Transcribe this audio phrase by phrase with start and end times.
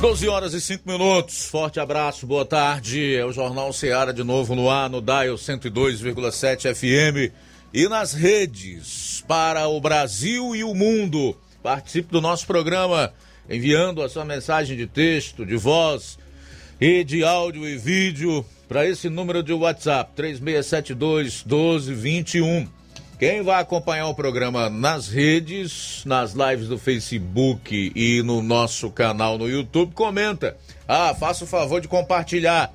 [0.00, 1.46] 12 horas e 5 minutos.
[1.46, 3.16] Forte abraço, boa tarde.
[3.16, 7.34] É o Jornal Seara de novo no ar, no Dial 102,7 FM
[7.74, 11.36] e nas redes para o Brasil e o mundo.
[11.64, 13.12] Participe do nosso programa
[13.50, 16.16] enviando a sua mensagem de texto, de voz
[16.80, 22.77] e de áudio e vídeo para esse número de WhatsApp 3672 1221.
[23.18, 29.36] Quem vai acompanhar o programa nas redes, nas lives do Facebook e no nosso canal
[29.36, 30.56] no YouTube, comenta.
[30.86, 32.72] Ah, faça o favor de compartilhar.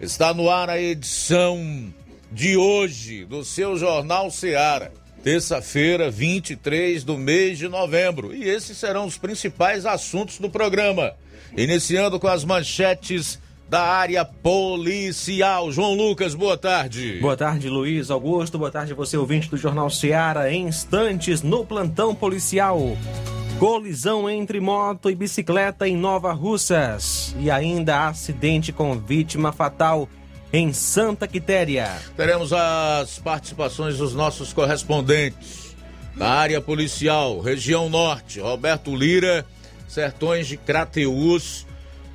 [0.00, 1.92] Está no ar a edição
[2.32, 8.34] de hoje do seu Jornal Seara, terça-feira, 23 do mês de novembro.
[8.34, 11.12] E esses serão os principais assuntos do programa.
[11.54, 15.72] Iniciando com as manchetes da área policial.
[15.72, 17.18] João Lucas, boa tarde.
[17.20, 18.58] Boa tarde, Luiz Augusto.
[18.58, 20.52] Boa tarde, você ouvinte do Jornal Seara.
[20.52, 22.96] Em instantes, no plantão policial.
[23.58, 27.34] Colisão entre moto e bicicleta em Nova Russas.
[27.40, 30.08] E ainda acidente com vítima fatal
[30.52, 31.90] em Santa Quitéria.
[32.16, 35.66] Teremos as participações dos nossos correspondentes
[36.14, 39.44] da área policial, região norte, Roberto Lira,
[39.86, 41.65] Sertões de Crateús,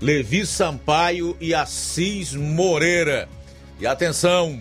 [0.01, 3.29] Levi Sampaio e Assis Moreira.
[3.79, 4.59] E atenção,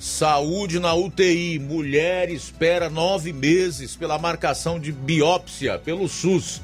[0.00, 6.60] saúde na UTI, mulher espera nove meses pela marcação de biópsia pelo SUS.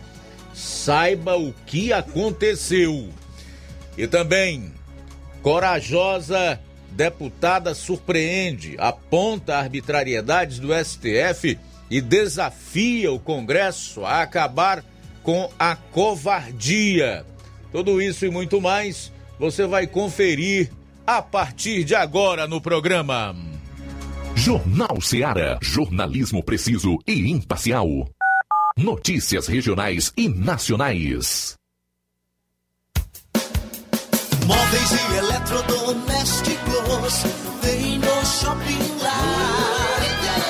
[0.52, 3.10] Saiba o que aconteceu.
[3.96, 4.72] E também,
[5.40, 6.58] corajosa
[6.90, 11.56] deputada surpreende, aponta arbitrariedades do STF
[11.88, 14.84] e desafia o Congresso a acabar
[15.22, 17.24] com a covardia.
[17.72, 20.70] Tudo isso e muito mais você vai conferir
[21.06, 23.34] a partir de agora no programa.
[24.34, 25.58] Jornal Seara.
[25.62, 27.86] Jornalismo preciso e imparcial.
[28.76, 31.54] Notícias regionais e nacionais.
[34.46, 37.22] Móveis e eletrodomésticos
[37.62, 40.02] vem no Shopping Lar.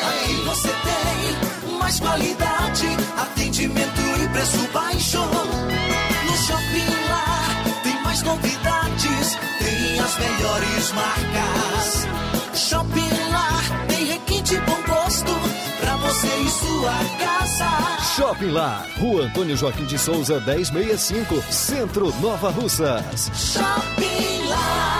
[0.09, 2.87] Aqui você tem mais qualidade,
[3.17, 4.90] atendimento e preço baixo.
[8.31, 12.07] Novidades, tem as melhores marcas.
[12.55, 15.33] Shopping Lar tem requinte bom gosto
[15.81, 18.15] pra você e sua casa.
[18.17, 23.31] Shopping Lá, Rua Antônio Joaquim de Souza, 1065, Centro Nova Russas.
[23.35, 25.00] Shopping Lar.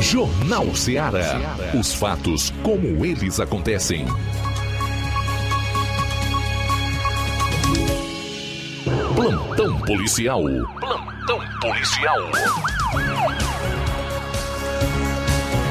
[0.00, 1.56] Jornal Ceará.
[1.78, 4.06] Os fatos como eles acontecem.
[9.14, 10.42] Plantão policial.
[10.78, 12.18] Plantão policial.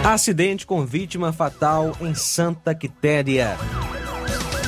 [0.04, 3.58] Acidente com vítima fatal em Santa Quitéria.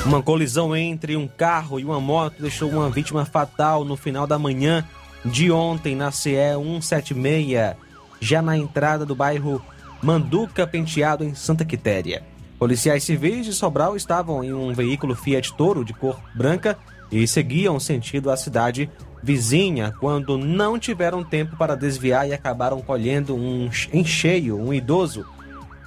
[0.06, 4.38] Uma colisão entre um carro e uma moto deixou uma vítima fatal no final da
[4.38, 4.86] manhã
[5.24, 7.76] de ontem na CE 176,
[8.20, 9.62] já na entrada do bairro
[10.02, 12.22] Manduca Penteado, em Santa Quitéria.
[12.58, 16.76] Policiais civis de Sobral estavam em um veículo Fiat Toro de cor branca
[17.10, 18.90] e seguiam sentido à cidade
[19.22, 25.26] vizinha quando não tiveram tempo para desviar e acabaram colhendo um em cheio um idoso,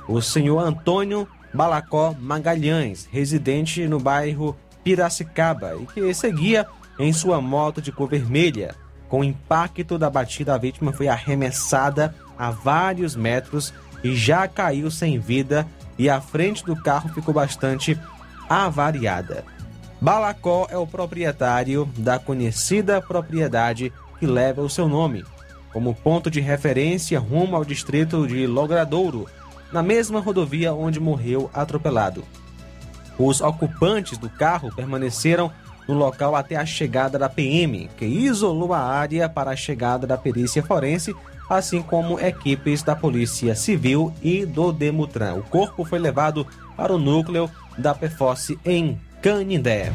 [0.07, 6.67] o senhor Antônio Balacó Magalhães, residente no bairro Piracicaba e que seguia
[6.99, 8.75] em sua moto de cor vermelha.
[9.07, 14.91] Com o impacto da batida, a vítima foi arremessada a vários metros e já caiu
[14.91, 17.97] sem vida e a frente do carro ficou bastante
[18.49, 19.43] avariada.
[20.01, 25.23] Balacó é o proprietário da conhecida propriedade que leva o seu nome,
[25.71, 29.27] como ponto de referência rumo ao distrito de Logradouro,
[29.71, 32.23] na mesma rodovia onde morreu atropelado.
[33.17, 35.51] Os ocupantes do carro permaneceram
[35.87, 40.17] no local até a chegada da PM, que isolou a área para a chegada da
[40.17, 41.15] perícia forense,
[41.57, 45.35] assim como equipes da Polícia Civil e do Demutran.
[45.35, 46.45] O corpo foi levado
[46.75, 49.91] para o núcleo da PFOS em Canindé.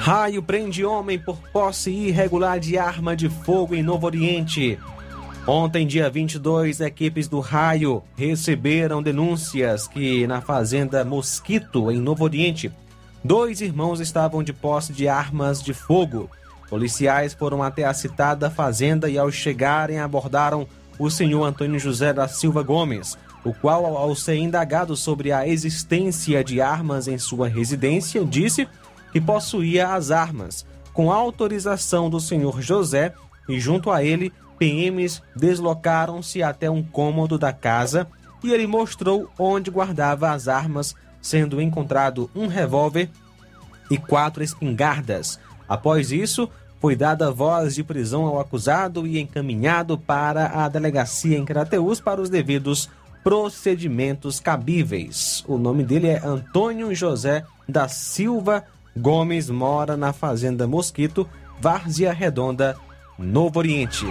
[0.00, 4.78] Raio prende homem por posse irregular de arma de fogo em Novo Oriente.
[5.46, 12.70] Ontem, dia 22, equipes do Raio receberam denúncias que na fazenda Mosquito, em Novo Oriente,
[13.22, 16.30] dois irmãos estavam de posse de armas de fogo.
[16.68, 20.66] Policiais foram até a citada fazenda e, ao chegarem, abordaram
[20.98, 26.42] o senhor Antônio José da Silva Gomes, o qual, ao ser indagado sobre a existência
[26.42, 28.66] de armas em sua residência, disse
[29.12, 33.14] que possuía as armas, com autorização do senhor José,
[33.48, 38.08] e junto a ele, PMs deslocaram-se até um cômodo da casa
[38.42, 43.10] e ele mostrou onde guardava as armas, sendo encontrado um revólver
[43.90, 45.38] e quatro espingardas.
[45.68, 46.48] Após isso,
[46.80, 52.20] foi dada voz de prisão ao acusado e encaminhado para a delegacia em Crateús para
[52.20, 52.88] os devidos
[53.24, 55.42] procedimentos cabíveis.
[55.48, 58.64] O nome dele é Antônio José da Silva
[58.96, 61.28] Gomes, mora na Fazenda Mosquito,
[61.60, 62.76] Várzea Redonda,
[63.18, 64.06] Novo Oriente.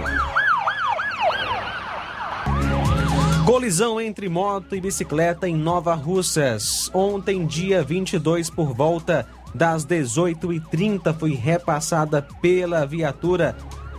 [3.46, 6.90] Colisão entre moto e bicicleta em Nova Russas.
[6.92, 13.56] Ontem, dia 22, por volta das 18h30, foi repassada pela viatura.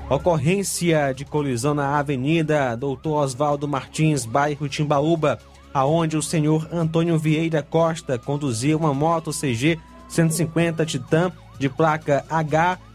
[0.10, 5.40] Ocorrência de colisão na Avenida Doutor Oswaldo Martins, bairro Timbaúba,
[5.74, 12.24] aonde o senhor Antônio Vieira Costa conduzia uma moto CG 150 Titan de placa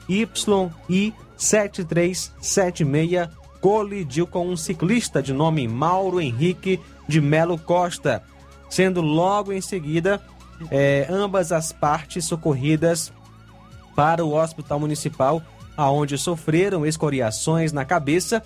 [0.08, 0.26] HYI
[1.36, 3.28] 7376
[3.60, 8.22] colidiu com um ciclista de nome Mauro Henrique de Melo Costa,
[8.70, 10.20] sendo logo em seguida
[10.70, 13.12] é, ambas as partes socorridas
[13.94, 15.42] para o Hospital Municipal,
[15.76, 18.42] aonde sofreram escoriações na cabeça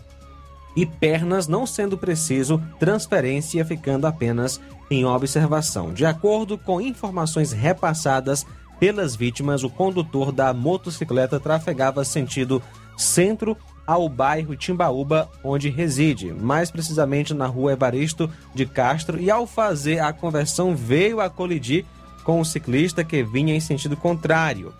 [0.76, 5.92] e pernas, não sendo preciso transferência, ficando apenas em observação.
[5.92, 8.44] De acordo com informações repassadas
[8.78, 12.62] pelas vítimas, o condutor da motocicleta trafegava sentido
[12.96, 13.56] centro
[13.86, 20.00] ao bairro Timbaúba, onde reside, mais precisamente na rua Evaristo de Castro, e ao fazer
[20.00, 21.86] a conversão veio a colidir
[22.26, 24.74] com o ciclista que vinha em sentido contrário.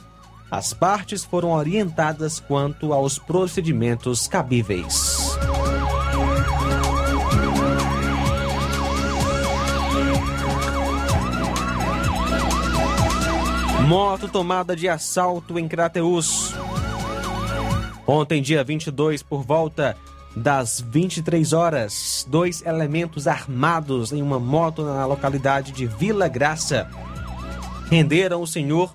[0.50, 5.38] As partes foram orientadas quanto aos procedimentos cabíveis.
[13.86, 16.52] Moto tomada de assalto em Crateus.
[18.04, 19.96] Ontem, dia 22, por volta
[20.34, 26.90] das 23 horas, dois elementos armados em uma moto na localidade de Vila Graça
[27.90, 28.94] renderam o senhor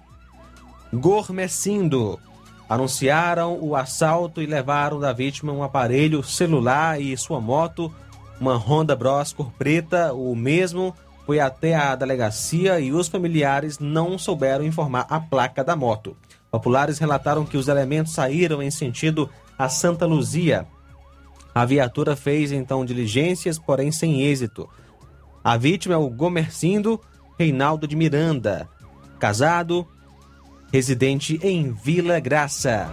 [0.93, 2.19] Gormecindo.
[2.67, 7.93] Anunciaram o assalto e levaram da vítima um aparelho celular e sua moto,
[8.39, 10.95] uma Honda Bros cor preta, o mesmo
[11.25, 16.15] foi até a delegacia e os familiares não souberam informar a placa da moto.
[16.49, 20.65] Populares relataram que os elementos saíram em sentido a Santa Luzia.
[21.53, 24.67] A viatura fez então diligências, porém sem êxito.
[25.43, 26.99] A vítima é o Gomercindo
[27.37, 28.69] Reinaldo de Miranda,
[29.21, 29.87] casado,
[30.73, 32.89] residente em Vila Graça.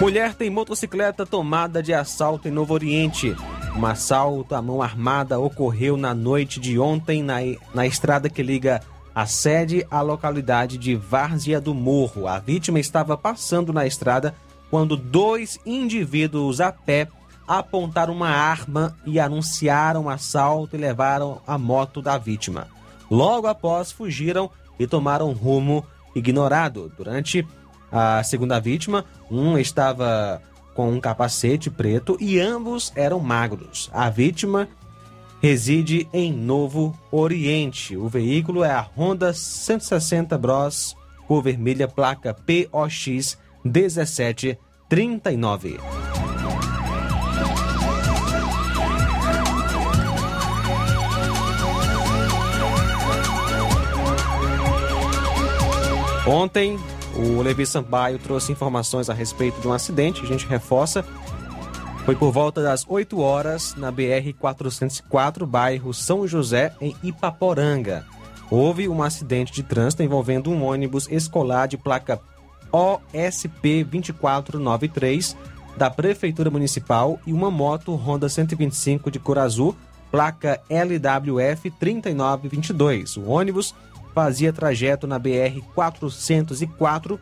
[0.00, 3.34] Mulher tem motocicleta tomada de assalto em Novo Oriente.
[3.76, 7.38] Um assalto à mão armada ocorreu na noite de ontem na,
[7.74, 8.80] na estrada que liga
[9.20, 12.26] a sede à localidade de Várzea do Morro.
[12.26, 14.34] A vítima estava passando na estrada
[14.70, 17.06] quando dois indivíduos a pé
[17.46, 22.68] apontaram uma arma e anunciaram um assalto e levaram a moto da vítima.
[23.10, 25.84] Logo após, fugiram e tomaram rumo
[26.16, 26.90] ignorado.
[26.96, 27.46] Durante
[27.92, 30.40] a segunda vítima, um estava
[30.74, 33.90] com um capacete preto e ambos eram magros.
[33.92, 34.66] A vítima
[35.40, 37.96] reside em Novo Oriente.
[37.96, 45.80] O veículo é a Honda 160 Bros, cor vermelha, placa POX 1739.
[56.26, 56.78] Ontem,
[57.16, 61.04] o Levi Sampaio trouxe informações a respeito de um acidente, a gente reforça.
[62.04, 68.04] Foi por volta das 8 horas na BR-404, bairro São José, em Ipaporanga.
[68.50, 72.20] Houve um acidente de trânsito envolvendo um ônibus escolar de placa
[72.72, 75.36] OSP 2493
[75.76, 79.76] da Prefeitura Municipal e uma moto Honda 125 de cor azul,
[80.10, 83.18] placa LWF 3922.
[83.18, 83.74] O ônibus
[84.14, 87.20] fazia trajeto na BR 404,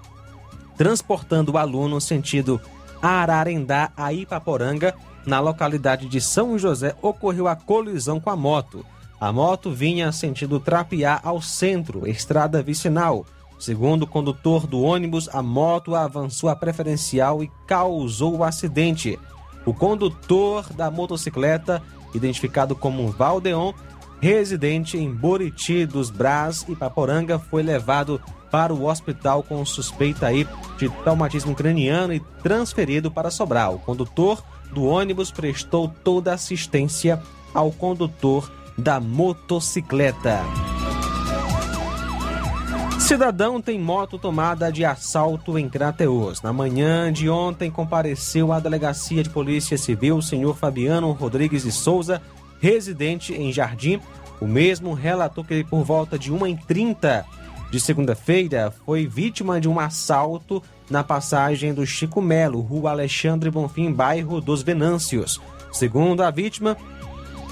[0.77, 2.61] transportando o aluno sentido
[3.01, 4.95] Ararendá a Ipaporanga,
[5.27, 8.85] na localidade de São José, ocorreu a colisão com a moto.
[9.21, 13.27] A moto vinha sentido Trapiá ao centro, estrada vicinal.
[13.59, 19.19] Segundo o condutor do ônibus, a moto avançou a preferencial e causou o acidente.
[19.67, 21.83] O condutor da motocicleta,
[22.15, 23.73] identificado como Valdeon,
[24.21, 28.21] residente em Boriti dos Brás e Paporanga, foi levado
[28.51, 30.47] para o hospital com suspeita aí
[30.79, 33.75] de traumatismo craniano e transferido para Sobral.
[33.75, 37.23] O condutor do ônibus prestou toda assistência
[37.55, 40.41] ao condutor da motocicleta.
[43.01, 46.43] Cidadão tem moto tomada de assalto em Crateus.
[46.43, 51.73] Na manhã de ontem compareceu à delegacia de polícia civil o senhor Fabiano Rodrigues de
[51.73, 52.21] Souza,
[52.61, 54.01] residente em Jardim.
[54.41, 57.25] O mesmo relatou que por volta de 1h30
[57.71, 63.93] de segunda-feira foi vítima de um assalto na passagem do Chico Melo, rua Alexandre Bonfim,
[63.93, 65.41] bairro dos Venâncios.
[65.71, 66.77] Segundo a vítima,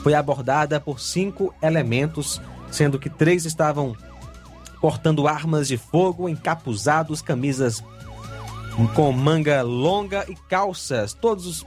[0.02, 3.94] foi abordada por cinco elementos, sendo que três estavam
[4.80, 7.82] portando armas de fogo, encapuzados, camisas
[8.94, 11.12] com manga longa e calças.
[11.12, 11.66] Todos os,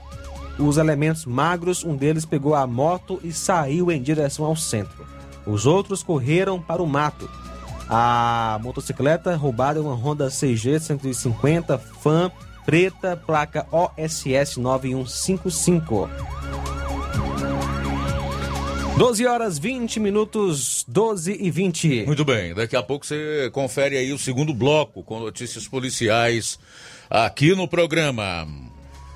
[0.58, 5.06] os elementos magros, um deles pegou a moto e saiu em direção ao centro.
[5.46, 7.28] Os outros correram para o mato.
[7.88, 12.30] A motocicleta roubada é uma Honda CG 150 Fan
[12.64, 16.08] preta, placa OSS 9155.
[18.96, 22.04] 12 horas 20 minutos, 12 e 20.
[22.06, 26.58] Muito bem, daqui a pouco você confere aí o segundo bloco com notícias policiais
[27.08, 28.46] aqui no programa.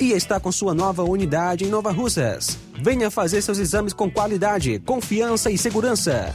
[0.00, 2.58] e está com sua nova unidade em Nova Russas.
[2.74, 6.34] Venha fazer seus exames com qualidade, confiança e segurança.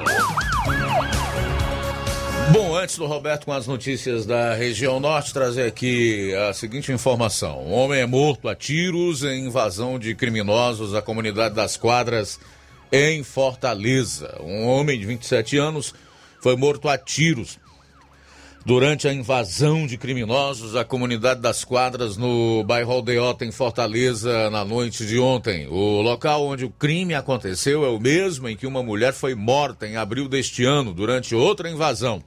[2.51, 7.63] Bom, antes do Roberto com as notícias da região norte, trazer aqui a seguinte informação.
[7.65, 12.41] Um homem é morto a tiros em invasão de criminosos à comunidade das quadras
[12.91, 14.39] em Fortaleza.
[14.41, 15.95] Um homem de 27 anos
[16.41, 17.59] foi morto a tiros
[18.65, 24.65] durante a invasão de criminosos à comunidade das quadras no bairro Aldeota, em Fortaleza, na
[24.65, 25.67] noite de ontem.
[25.67, 29.87] O local onde o crime aconteceu é o mesmo em que uma mulher foi morta
[29.87, 32.23] em abril deste ano, durante outra invasão.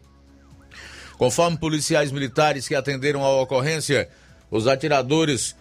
[1.17, 4.09] Conforme policiais militares que atenderam a ocorrência,
[4.51, 5.55] os atiradores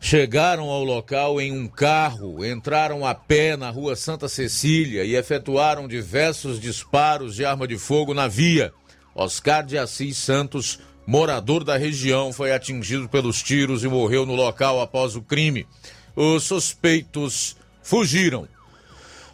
[0.00, 5.86] chegaram ao local em um carro, entraram a pé na rua Santa Cecília e efetuaram
[5.86, 8.72] diversos disparos de arma de fogo na via.
[9.18, 14.80] Oscar de Assis Santos, morador da região, foi atingido pelos tiros e morreu no local
[14.80, 15.66] após o crime.
[16.14, 18.46] Os suspeitos fugiram.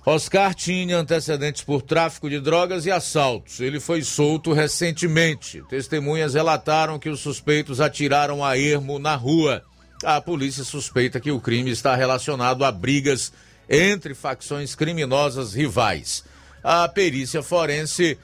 [0.07, 3.61] Oscar tinha antecedentes por tráfico de drogas e assaltos.
[3.61, 5.62] Ele foi solto recentemente.
[5.68, 9.62] Testemunhas relataram que os suspeitos atiraram a ermo na rua.
[10.03, 13.35] A polícia suspeita que o crime está relacionado a brigas
[13.68, 16.25] entre facções criminosas rivais.
[16.62, 18.18] A perícia forense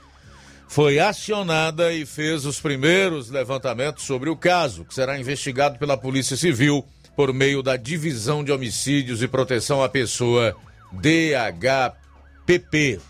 [0.70, 6.36] foi acionada e fez os primeiros levantamentos sobre o caso, que será investigado pela Polícia
[6.36, 10.56] Civil por meio da Divisão de Homicídios e Proteção à Pessoa,
[10.92, 13.00] DHPP.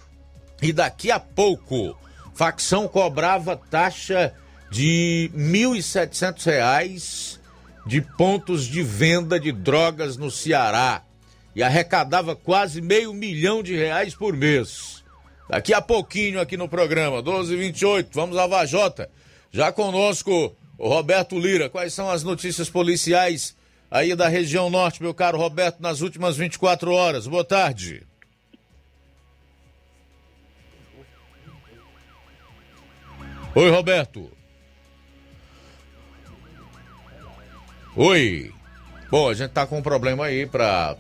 [0.63, 1.95] E daqui a pouco,
[2.35, 4.33] facção cobrava taxa
[4.71, 7.39] de R$ 1.700
[7.85, 11.03] de pontos de venda de drogas no Ceará
[11.55, 15.00] e arrecadava quase meio milhão de reais por mês.
[15.51, 19.11] Daqui a pouquinho aqui no programa, 12h28, vamos à Vajota.
[19.51, 21.69] Já conosco o Roberto Lira.
[21.69, 23.57] Quais são as notícias policiais
[23.91, 27.27] aí da região norte, meu caro Roberto, nas últimas 24 horas?
[27.27, 28.07] Boa tarde.
[33.53, 34.31] Oi, Roberto.
[37.97, 38.53] Oi.
[39.11, 40.97] Bom, a gente tá com um problema aí para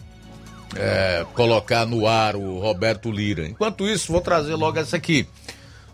[0.76, 3.46] é, colocar no ar o Roberto Lira.
[3.46, 5.26] Enquanto isso, vou trazer logo essa aqui.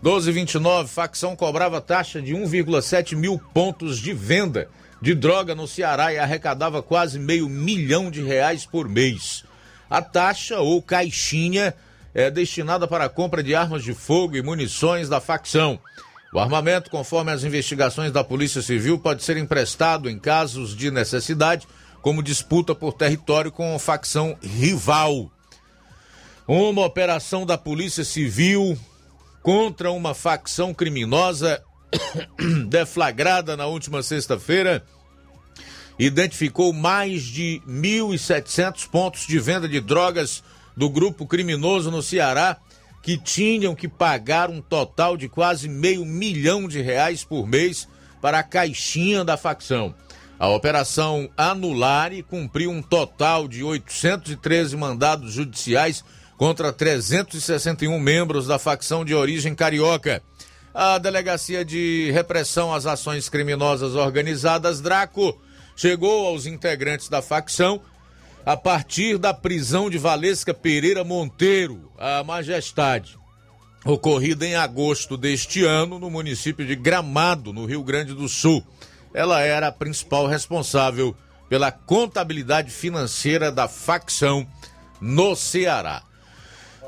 [0.01, 4.69] 1229, facção cobrava taxa de 1,7 mil pontos de venda
[5.01, 9.43] de droga no Ceará e arrecadava quase meio milhão de reais por mês.
[9.89, 11.73] A taxa ou caixinha
[12.13, 15.79] é destinada para a compra de armas de fogo e munições da facção.
[16.33, 21.67] O armamento, conforme as investigações da Polícia Civil, pode ser emprestado em casos de necessidade
[22.07, 25.29] como disputa por território com facção rival.
[26.47, 28.79] Uma operação da Polícia Civil
[29.43, 31.61] contra uma facção criminosa
[32.69, 34.85] deflagrada na última sexta-feira
[35.99, 40.41] identificou mais de 1.700 pontos de venda de drogas
[40.77, 42.55] do grupo criminoso no Ceará
[43.03, 47.85] que tinham que pagar um total de quase meio milhão de reais por mês
[48.21, 49.93] para a caixinha da facção.
[50.39, 56.03] A operação Anulare cumpriu um total de 813 mandados judiciais
[56.37, 60.21] contra 361 membros da facção de origem carioca.
[60.71, 65.35] A Delegacia de Repressão às Ações Criminosas Organizadas, Draco,
[65.75, 67.81] chegou aos integrantes da facção
[68.45, 73.17] a partir da prisão de Valesca Pereira Monteiro, a Majestade,
[73.83, 78.63] ocorrida em agosto deste ano no município de Gramado, no Rio Grande do Sul.
[79.13, 81.15] Ela era a principal responsável
[81.49, 84.45] pela contabilidade financeira da facção
[84.99, 86.03] no Ceará.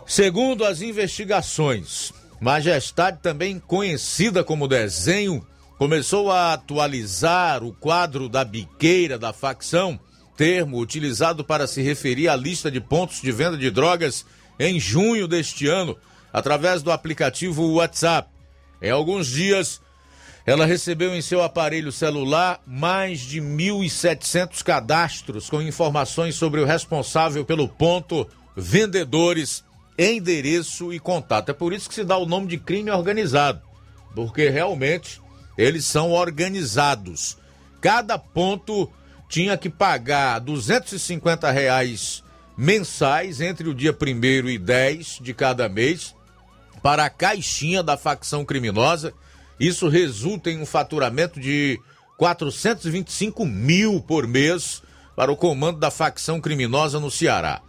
[0.06, 5.46] Segundo as investigações, Majestade, também conhecida como Desenho,
[5.78, 10.00] começou a atualizar o quadro da biqueira da facção
[10.40, 14.26] termo utilizado para se referir à lista de pontos de venda de drogas
[14.58, 15.98] em junho deste ano,
[16.32, 18.30] através do aplicativo WhatsApp.
[18.82, 19.82] Em alguns dias,
[20.50, 27.46] ela recebeu em seu aparelho celular mais de 1.700 cadastros com informações sobre o responsável
[27.46, 29.64] pelo ponto, vendedores,
[29.96, 31.50] endereço e contato.
[31.50, 33.62] É por isso que se dá o nome de crime organizado,
[34.16, 35.22] porque realmente
[35.56, 37.38] eles são organizados.
[37.80, 38.92] Cada ponto
[39.30, 42.24] tinha que pagar 250 reais
[42.58, 46.16] mensais entre o dia 1 e 10 de cada mês
[46.82, 49.14] para a caixinha da facção criminosa.
[49.60, 51.80] Isso resulta em um faturamento de
[52.18, 54.82] 425 mil por mês
[55.16, 57.62] para o comando da facção criminosa no Ceará.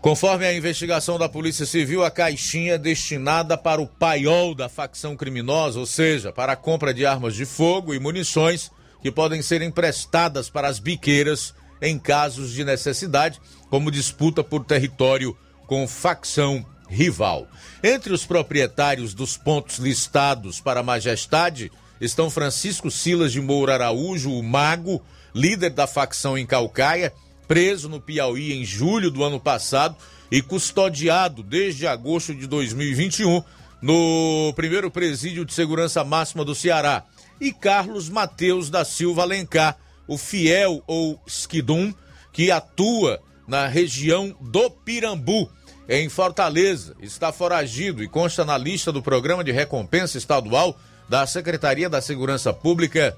[0.00, 5.78] Conforme a investigação da Polícia Civil, a caixinha destinada para o paiol da facção criminosa,
[5.78, 10.50] ou seja, para a compra de armas de fogo e munições, que podem ser emprestadas
[10.50, 17.48] para as biqueiras em casos de necessidade, como disputa por território com facção rival.
[17.82, 24.30] Entre os proprietários dos pontos listados para a Majestade estão Francisco Silas de Moura Araújo,
[24.30, 25.02] o Mago,
[25.34, 27.12] líder da facção em Calcaia,
[27.48, 29.96] preso no Piauí em julho do ano passado
[30.30, 33.42] e custodiado desde agosto de 2021
[33.80, 37.04] no primeiro presídio de segurança máxima do Ceará
[37.40, 39.76] e Carlos Mateus da Silva Alencar,
[40.06, 41.92] o fiel ou Skidum,
[42.32, 45.50] que atua na região do Pirambu,
[45.92, 46.96] em Fortaleza.
[47.02, 50.74] Está foragido e consta na lista do Programa de Recompensa Estadual
[51.06, 53.14] da Secretaria da Segurança Pública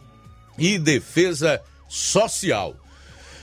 [0.58, 2.74] e Defesa Social.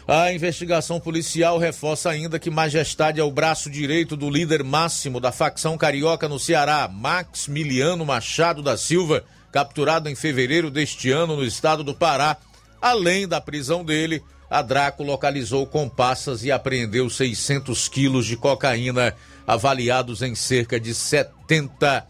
[0.06, 5.32] A investigação policial reforça ainda que Majestade é o braço direito do líder máximo da
[5.32, 11.46] facção carioca no Ceará, Max Miliano Machado da Silva, capturado em fevereiro deste ano no
[11.46, 12.36] estado do Pará.
[12.82, 19.16] Além da prisão dele, a Draco localizou compassas e apreendeu 600 quilos de cocaína,
[19.48, 22.06] avaliados em cerca de 70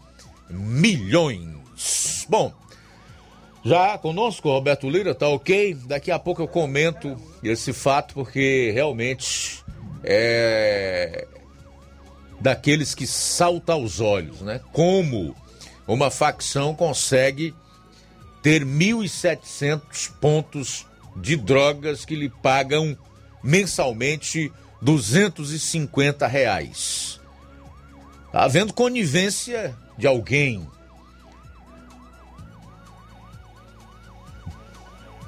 [0.50, 2.26] milhões.
[2.28, 2.52] Bom,
[3.64, 5.74] já conosco, Roberto Lira, tá ok?
[5.86, 9.62] Daqui a pouco eu comento esse fato, porque realmente
[10.02, 11.28] é
[12.40, 14.60] daqueles que salta aos olhos, né?
[14.72, 15.36] Como
[15.86, 17.54] uma facção consegue
[18.42, 20.84] ter 1.700 pontos
[21.16, 22.96] de drogas que lhe pagam
[23.42, 27.20] mensalmente 250 reais.
[28.32, 30.66] Havendo conivência de alguém.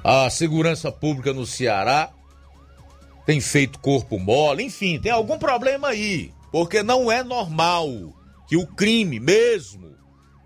[0.03, 2.11] A segurança pública no Ceará
[3.25, 7.89] tem feito corpo mole, enfim, tem algum problema aí, porque não é normal
[8.47, 9.95] que o crime mesmo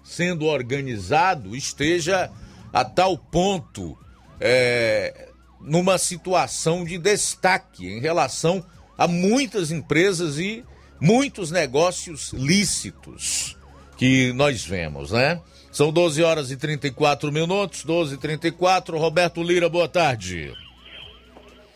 [0.01, 2.31] sendo organizado esteja
[2.71, 3.97] a tal ponto
[4.39, 5.28] é,
[5.61, 8.65] numa situação de destaque em relação
[8.97, 10.63] a muitas empresas e
[10.99, 13.57] muitos negócios lícitos
[13.97, 15.41] que nós vemos, né?
[15.71, 20.53] São 12 horas e 34 minutos, 12 e 34 Roberto Lira, boa tarde.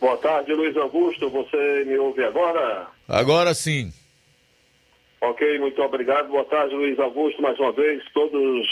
[0.00, 1.30] Boa tarde, Luiz Augusto.
[1.30, 2.88] Você me ouve agora?
[3.08, 3.92] Agora sim.
[5.20, 6.28] Ok, muito obrigado.
[6.28, 8.66] Boa tarde, Luiz Augusto, mais uma vez, todos,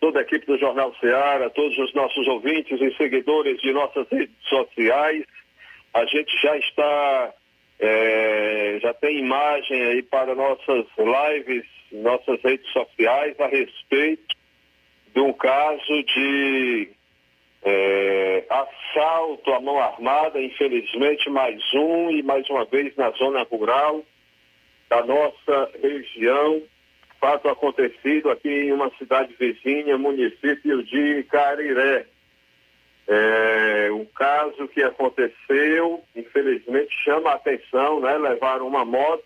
[0.00, 4.34] toda a equipe do Jornal Ceará, todos os nossos ouvintes e seguidores de nossas redes
[4.48, 5.24] sociais.
[5.94, 7.34] A gente já está,
[7.78, 14.36] é, já tem imagem aí para nossas lives, nossas redes sociais a respeito
[15.14, 16.90] de um caso de
[17.62, 24.04] é, assalto à mão armada, infelizmente mais um e mais uma vez na zona rural
[24.88, 26.62] da nossa região,
[27.20, 32.06] fato acontecido aqui em uma cidade vizinha, município de Cariré.
[33.08, 38.16] É, caso que aconteceu, infelizmente chama a atenção, né?
[38.18, 39.24] Levaram uma moto,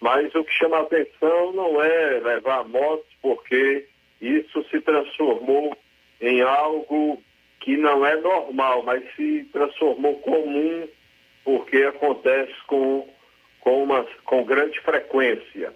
[0.00, 3.86] mas o que chama a atenção não é levar a moto, porque
[4.20, 5.76] isso se transformou
[6.20, 7.22] em algo
[7.60, 10.88] que não é normal, mas se transformou comum,
[11.44, 13.06] porque acontece com
[13.66, 15.74] com, uma, com grande frequência.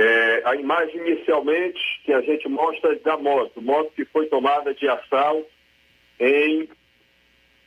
[0.00, 4.72] É, a imagem inicialmente que a gente mostra é da moto, moto que foi tomada
[4.72, 5.50] de assalto
[6.20, 6.68] em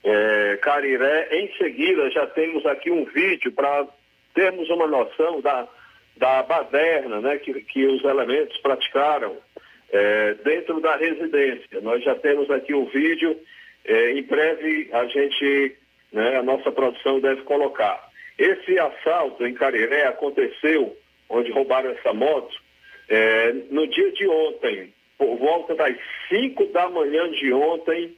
[0.01, 1.27] é, Cariré.
[1.29, 3.85] Em seguida, já temos aqui um vídeo para
[4.33, 5.67] termos uma noção da,
[6.15, 9.35] da baderna né, que, que os elementos praticaram
[9.91, 11.81] é, dentro da residência.
[11.81, 13.37] Nós já temos aqui o vídeo,
[13.83, 15.75] é, em breve a gente,
[16.13, 18.09] né, a nossa produção deve colocar.
[18.37, 20.95] Esse assalto em Cariré aconteceu,
[21.31, 22.55] onde roubaram essa moto,
[23.09, 25.95] é, no dia de ontem, por volta das
[26.29, 28.15] 5 da manhã de ontem,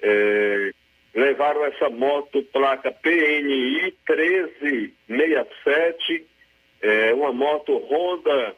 [0.00, 0.70] é,
[1.14, 6.26] levaram essa moto placa PNI 1367,
[6.80, 8.56] é, uma moto Honda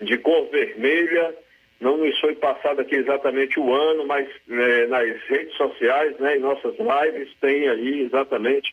[0.00, 1.34] de cor vermelha.
[1.80, 6.40] Não nos foi passado aqui exatamente o ano, mas é, nas redes sociais, né, em
[6.40, 8.72] nossas lives, tem aí exatamente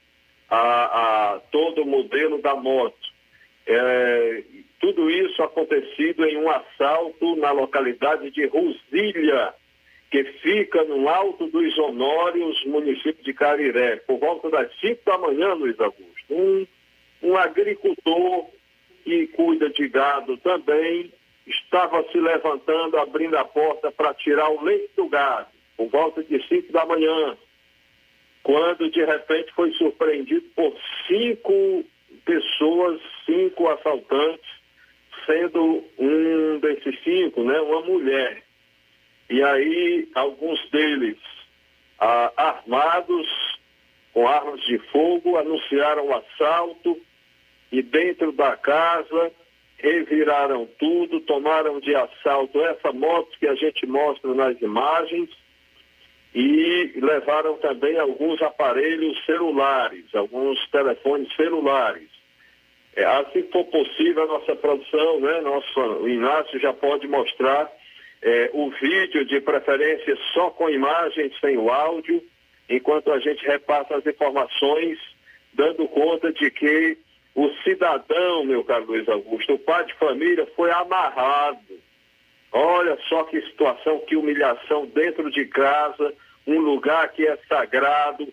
[0.50, 3.09] a, a todo o modelo da moto.
[3.68, 4.44] É,
[4.80, 9.54] tudo isso acontecido em um assalto na localidade de Rosilha,
[10.10, 15.54] que fica no alto dos Honórios, município de Cariré, por volta das 5 da manhã,
[15.54, 16.08] Luiz Augusto.
[16.32, 16.66] Um,
[17.22, 18.48] um agricultor
[19.04, 21.12] que cuida de gado também
[21.46, 26.42] estava se levantando, abrindo a porta para tirar o leite do gado, por volta de
[26.48, 27.38] 5 da manhã,
[28.44, 30.76] quando de repente foi surpreendido por
[31.08, 31.84] cinco
[32.26, 34.50] pessoas, cinco assaltantes,
[35.26, 38.44] sendo um desses cinco, né, uma mulher.
[39.30, 41.18] E aí, alguns deles
[42.00, 43.28] ah, armados,
[44.14, 47.00] com armas de fogo, anunciaram o assalto
[47.72, 49.32] e dentro da casa
[49.78, 55.30] reviraram tudo, tomaram de assalto essa moto que a gente mostra nas imagens
[56.34, 62.10] e levaram também alguns aparelhos celulares, alguns telefones celulares.
[62.96, 67.72] É, assim for possível, a nossa produção, né, nosso, o Inácio já pode mostrar
[68.22, 72.22] é, o vídeo, de preferência só com imagens, sem o áudio,
[72.70, 75.00] enquanto a gente repassa as informações,
[75.54, 76.98] dando conta de que
[77.34, 81.80] o cidadão, meu caro Luiz Augusto, o pai de família foi amarrado.
[82.52, 86.14] Olha só que situação, que humilhação dentro de casa,
[86.48, 88.28] um lugar que é sagrado,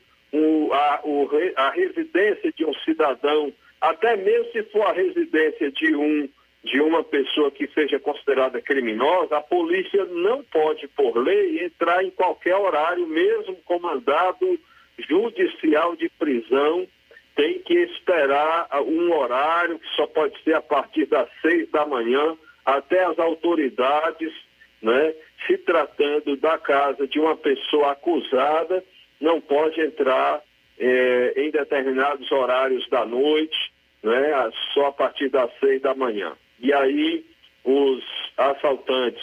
[0.73, 6.29] a, o, a residência de um cidadão, até mesmo se for a residência de um
[6.65, 12.11] de uma pessoa que seja considerada criminosa, a polícia não pode, por lei, entrar em
[12.11, 14.59] qualquer horário, mesmo com mandado
[14.99, 16.85] judicial de prisão,
[17.37, 22.37] tem que esperar um horário que só pode ser a partir das seis da manhã,
[22.67, 24.33] até as autoridades,
[24.83, 25.15] né,
[25.47, 28.85] se tratando da casa de uma pessoa acusada,
[29.21, 30.43] não pode entrar
[30.79, 33.57] eh, em determinados horários da noite,
[34.03, 36.37] né, só a partir das seis da manhã.
[36.59, 37.25] E aí
[37.65, 38.05] os
[38.37, 39.23] assaltantes,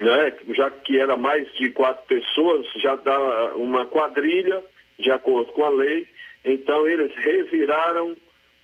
[0.00, 4.62] né, já que era mais de quatro pessoas, já dá uma quadrilha,
[4.98, 6.08] de acordo com a lei,
[6.44, 8.16] então eles reviraram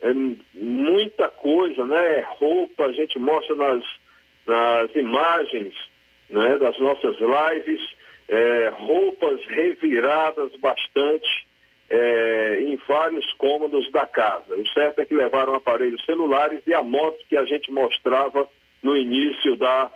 [0.02, 0.12] é,
[0.54, 2.24] muita coisa, né?
[2.38, 3.84] Roupa, a gente mostra nas,
[4.46, 5.74] nas imagens
[6.30, 7.80] né, das nossas lives,
[8.28, 11.46] é, roupas reviradas bastante
[11.90, 14.54] é, em vários cômodos da casa.
[14.54, 18.48] O certo é que levaram aparelhos celulares e a moto que a gente mostrava
[18.82, 19.90] no início da,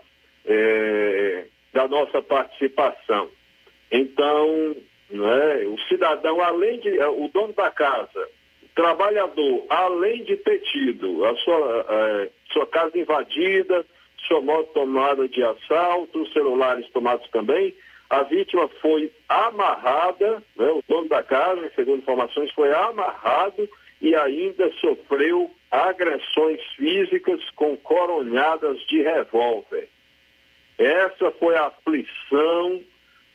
[0.47, 3.29] é, da nossa participação.
[3.91, 4.75] Então,
[5.11, 6.99] né, o cidadão, além de.
[6.99, 8.29] O dono da casa,
[8.75, 13.85] trabalhador, além de ter tido a sua, é, sua casa invadida,
[14.27, 17.75] sua moto tomada de assalto, celulares tomados também,
[18.09, 23.69] a vítima foi amarrada, né, o dono da casa, segundo informações, foi amarrado
[24.03, 29.89] e ainda sofreu agressões físicas com coronhadas de revólver.
[30.77, 32.83] Essa foi a aflição,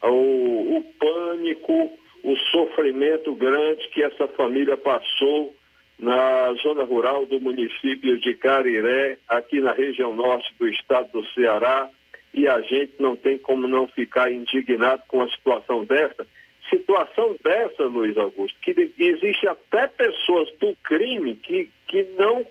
[0.04, 5.56] o, o pânico, o sofrimento grande que essa família passou
[5.98, 11.90] na zona rural do município de Cariré, aqui na região norte do estado do Ceará,
[12.34, 16.28] e a gente não tem como não ficar indignado com uma situação dessa.
[16.70, 22.46] Situação dessa, Luiz Augusto, que existe até pessoas do crime que, que, não,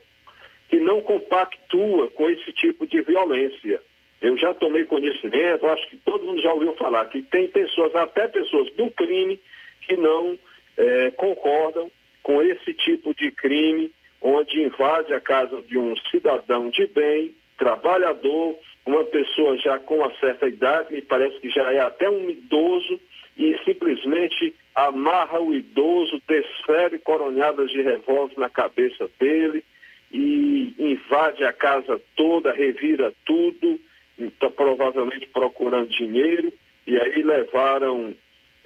[0.71, 3.83] que não compactua com esse tipo de violência.
[4.23, 8.27] Eu já tomei conhecimento, acho que todo mundo já ouviu falar que tem pessoas, até
[8.27, 9.39] pessoas do crime,
[9.87, 10.39] que não
[10.77, 11.91] é, concordam
[12.23, 18.59] com esse tipo de crime, onde invade a casa de um cidadão de bem, trabalhador,
[18.85, 23.01] uma pessoa já com uma certa idade, me parece que já é até um idoso,
[23.37, 29.63] e simplesmente amarra o idoso, desfere coronhadas de revólver na cabeça dele
[30.11, 33.79] e invade a casa toda, revira tudo,
[34.19, 36.53] então, provavelmente procurando dinheiro,
[36.87, 38.15] e aí levaram.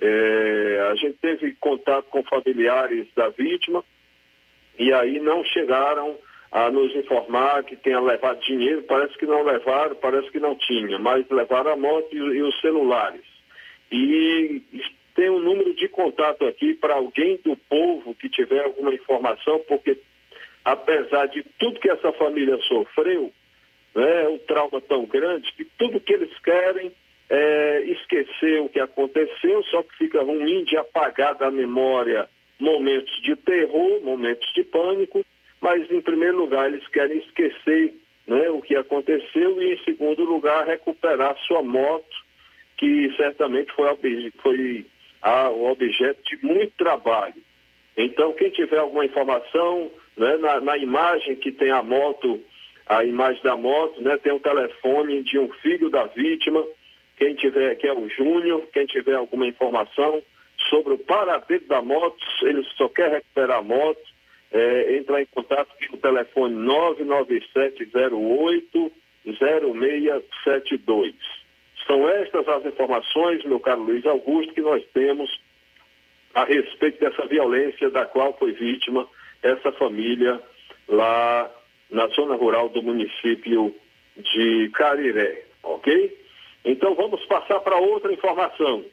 [0.01, 3.85] É, a gente teve contato com familiares da vítima,
[4.79, 6.17] e aí não chegaram
[6.51, 10.99] a nos informar que tenha levado dinheiro, parece que não levaram, parece que não tinha,
[10.99, 13.25] mas levaram a moto e, e os celulares.
[13.93, 14.63] E
[15.15, 19.99] tem um número de contato aqui para alguém do povo que tiver alguma informação, porque
[20.65, 23.33] apesar de tudo que essa família sofreu,
[23.95, 26.93] né, um trauma tão grande, que tudo que eles querem
[27.31, 32.29] é esquecer o que aconteceu, só que fica ruim de apagar da memória
[32.59, 35.25] momentos de terror, momentos de pânico,
[35.61, 37.95] mas em primeiro lugar eles querem esquecer
[38.27, 42.17] né, o que aconteceu e em segundo lugar recuperar sua moto,
[42.77, 43.87] que certamente foi,
[44.43, 44.87] foi
[45.23, 47.35] a- o objeto de muito trabalho.
[47.97, 52.41] Então, quem tiver alguma informação, né, na, na imagem que tem a moto,
[52.87, 56.65] a imagem da moto, né, tem o telefone de um filho da vítima,
[57.21, 60.23] quem tiver, que é o Júnior, quem tiver alguma informação
[60.71, 64.01] sobre o paradeiro da moto, ele só quer recuperar a moto,
[64.51, 68.91] é, entrar em contato com o telefone 99708
[69.39, 71.15] 0672.
[71.87, 75.29] São estas as informações, meu caro Luiz Augusto, que nós temos
[76.35, 79.07] a respeito dessa violência da qual foi vítima
[79.43, 80.41] essa família
[80.89, 81.51] lá
[81.91, 83.75] na zona rural do município
[84.17, 86.19] de Cariré, ok?
[86.65, 88.85] Então vamos passar para outra informação.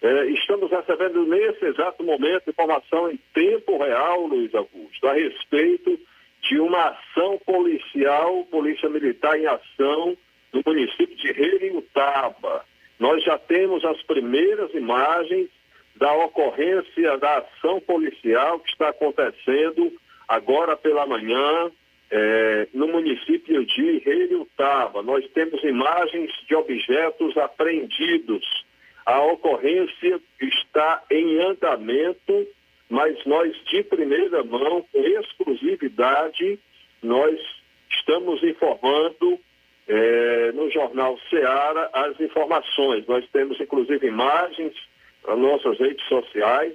[0.00, 5.98] É, estamos recebendo nesse exato momento informação em tempo real, Luiz Augusto, a respeito
[6.42, 10.16] de uma ação policial, polícia militar em ação
[10.52, 12.64] no município de Reriutaba.
[12.98, 15.48] Nós já temos as primeiras imagens
[15.96, 19.92] da ocorrência da ação policial que está acontecendo
[20.28, 21.72] agora pela manhã
[22.10, 25.02] eh, no município de Reriutaba.
[25.02, 28.44] Nós temos imagens de objetos apreendidos.
[29.04, 32.46] A ocorrência está em andamento,
[32.88, 36.58] mas nós de primeira mão, com exclusividade,
[37.02, 37.38] nós
[37.90, 39.38] estamos informando
[39.86, 43.06] eh, no jornal Seara as informações.
[43.06, 44.74] Nós temos inclusive imagens
[45.26, 46.74] nas nossas redes sociais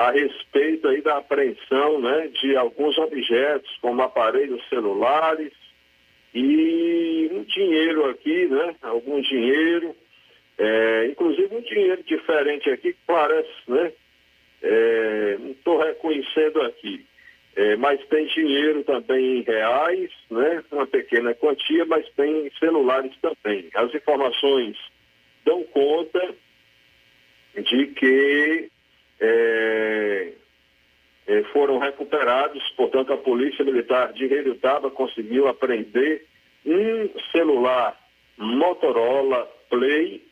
[0.00, 5.52] a respeito aí da apreensão né, de alguns objetos, como aparelhos celulares
[6.34, 8.76] e um dinheiro aqui, né?
[8.80, 9.94] Algum dinheiro,
[10.56, 13.92] é, inclusive um dinheiro diferente aqui que parece, né?
[14.62, 17.04] É, não estou reconhecendo aqui.
[17.56, 20.64] É, mas tem dinheiro também em reais, né?
[20.72, 23.68] Uma pequena quantia, mas tem celulares também.
[23.74, 24.78] As informações
[25.44, 26.34] dão conta
[27.54, 28.70] de que
[29.20, 30.32] é,
[31.26, 36.24] é, foram recuperados, portanto, a Polícia Militar de Redutaba conseguiu apreender
[36.64, 37.98] um celular
[38.36, 40.22] Motorola Play,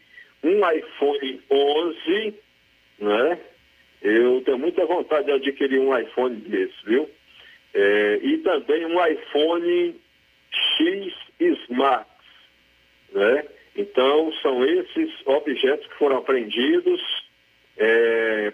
[0.42, 2.34] um iPhone 11,
[2.98, 3.38] né?
[4.00, 7.08] Eu tenho muita vontade de adquirir um iPhone desse, viu?
[7.74, 10.00] É, e também um iPhone
[10.50, 12.08] X Smart,
[13.12, 13.44] né?
[13.76, 17.00] Então, são esses objetos que foram apreendidos
[17.76, 18.52] é,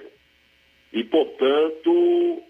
[0.95, 2.42] e, portanto,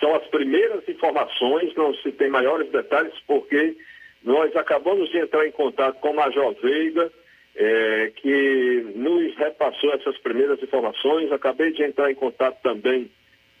[0.00, 3.76] são as primeiras informações, não se tem maiores detalhes, porque
[4.24, 7.10] nós acabamos de entrar em contato com o Major Veiga,
[7.54, 11.30] é, que nos repassou essas primeiras informações.
[11.30, 13.08] Acabei de entrar em contato também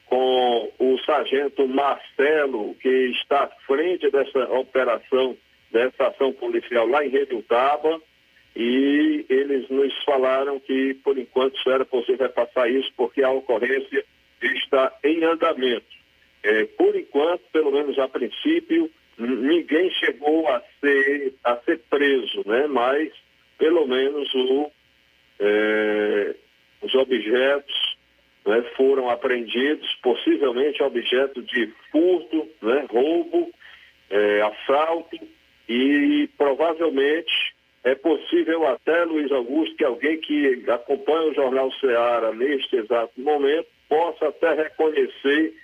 [0.06, 5.36] com o sargento Marcelo, que está à frente dessa operação,
[5.70, 8.00] dessa ação policial lá em Redutaba,
[8.54, 14.04] e eles nos falaram que, por enquanto, só era possível repassar isso porque a ocorrência
[14.42, 15.86] está em andamento.
[16.42, 22.66] É, por enquanto, pelo menos a princípio, ninguém chegou a ser, a ser preso, né?
[22.66, 23.12] mas
[23.58, 24.70] pelo menos o,
[25.38, 26.34] é,
[26.82, 27.98] os objetos
[28.46, 33.52] né, foram apreendidos, possivelmente objeto de furto, né, roubo,
[34.08, 35.18] é, assalto
[35.68, 37.49] e provavelmente
[37.82, 43.68] é possível até, Luiz Augusto, que alguém que acompanha o Jornal Ceará neste exato momento
[43.88, 45.54] possa até reconhecer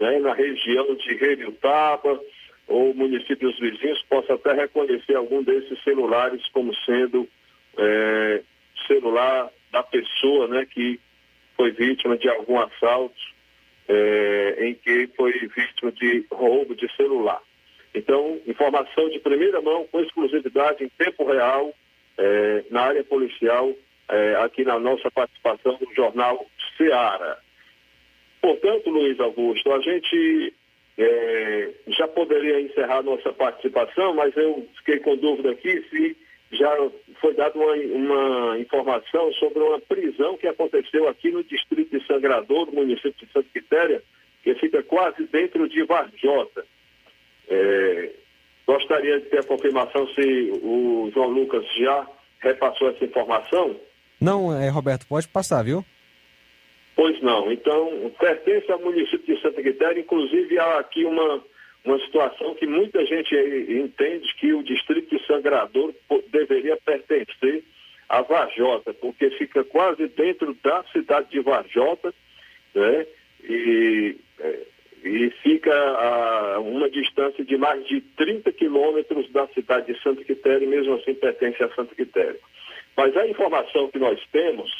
[0.00, 2.20] né, na região de Redutaba
[2.66, 7.28] ou municípios vizinhos, possa até reconhecer algum desses celulares como sendo
[7.78, 8.42] é,
[8.86, 10.98] celular da pessoa né, que
[11.56, 13.14] foi vítima de algum assalto
[13.88, 17.40] é, em que foi vítima de roubo de celular.
[17.96, 21.74] Então, informação de primeira mão, com exclusividade em tempo real,
[22.18, 23.72] é, na área policial,
[24.10, 26.44] é, aqui na nossa participação no jornal
[26.76, 27.38] Seara.
[28.42, 30.52] Portanto, Luiz Augusto, a gente
[30.98, 36.14] é, já poderia encerrar nossa participação, mas eu fiquei com dúvida aqui se
[36.52, 36.76] já
[37.18, 42.66] foi dada uma, uma, informação sobre uma prisão que aconteceu aqui no distrito de Sangrador,
[42.66, 44.02] no município de Santa Quitéria,
[44.44, 46.64] que fica quase dentro de Varjota.
[47.48, 48.10] É,
[48.66, 52.06] gostaria de ter a confirmação se o João Lucas já
[52.40, 53.76] repassou essa informação.
[54.20, 55.84] Não, é, Roberto, pode passar, viu?
[56.94, 57.52] Pois não.
[57.52, 61.44] Então, pertence ao município de Santa Quitéria, inclusive há aqui uma,
[61.84, 65.94] uma situação que muita gente entende que o distrito de Sangrador
[66.28, 67.62] deveria pertencer
[68.08, 72.14] a Varjota, porque fica quase dentro da cidade de Varjota,
[72.74, 73.06] né?
[73.44, 74.60] E, é,
[75.06, 80.64] e fica a uma distância de mais de 30 quilômetros da cidade de Santa Quitéria,
[80.64, 82.38] e mesmo assim pertence a Santa Quitéria.
[82.96, 84.70] Mas a informação que nós temos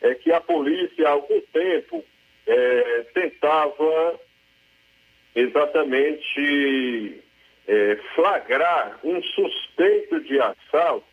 [0.00, 2.04] é que a polícia há algum tempo
[2.46, 4.20] é, tentava
[5.34, 7.22] exatamente
[7.66, 11.06] é, flagrar um suspeito de assalto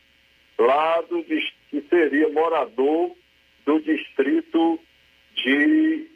[0.57, 3.11] lá do que seria morador
[3.65, 4.79] do distrito
[5.35, 6.10] de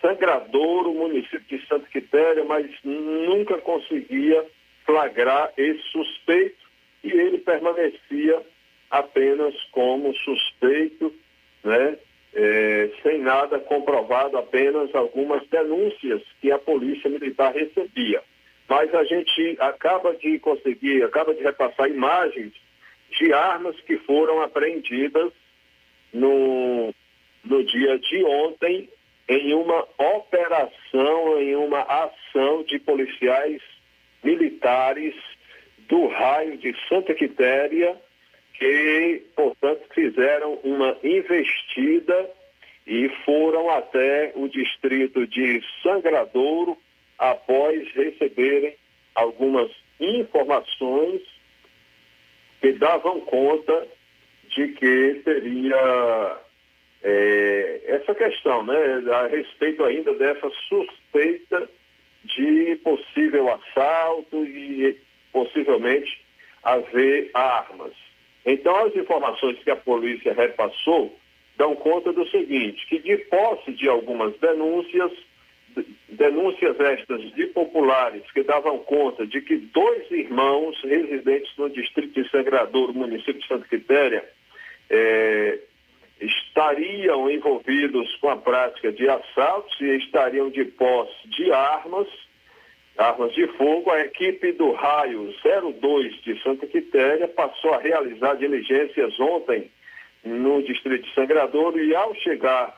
[0.00, 4.44] Sangradouro, município de Santa Quitéria, mas nunca conseguia
[4.84, 6.66] flagrar esse suspeito
[7.04, 8.42] e ele permanecia
[8.90, 11.14] apenas como suspeito,
[11.62, 11.98] né?
[12.34, 18.22] É, sem nada comprovado, apenas algumas denúncias que a polícia militar recebia.
[18.68, 22.52] Mas a gente acaba de conseguir, acaba de repassar imagens
[23.18, 25.32] de armas que foram apreendidas
[26.12, 26.94] no,
[27.44, 28.88] no dia de ontem
[29.28, 33.60] em uma operação, em uma ação de policiais
[34.24, 35.14] militares
[35.88, 37.96] do raio de Santa Quitéria,
[38.54, 42.30] que, portanto, fizeram uma investida
[42.86, 46.76] e foram até o distrito de Sangradouro
[47.18, 48.74] após receberem
[49.14, 49.70] algumas
[50.00, 51.20] informações
[52.60, 53.86] que davam conta
[54.48, 56.38] de que teria
[57.02, 58.76] é, essa questão, né,
[59.12, 61.68] a respeito ainda dessa suspeita
[62.24, 64.98] de possível assalto e
[65.32, 66.20] possivelmente
[66.62, 67.92] haver armas.
[68.44, 71.16] Então, as informações que a polícia repassou
[71.56, 75.10] dão conta do seguinte, que de posse de algumas denúncias,
[76.08, 82.30] denúncias estas de populares que davam conta de que dois irmãos residentes no distrito de
[82.30, 84.24] Sagrador, município de Santa Quitéria,
[84.88, 85.58] é,
[86.20, 92.08] estariam envolvidos com a prática de assaltos e estariam de posse de armas,
[92.96, 95.32] armas de fogo, a equipe do raio
[95.80, 99.70] 02 de Santa Quitéria passou a realizar diligências ontem
[100.24, 102.76] no distrito de Sangradouro e ao chegar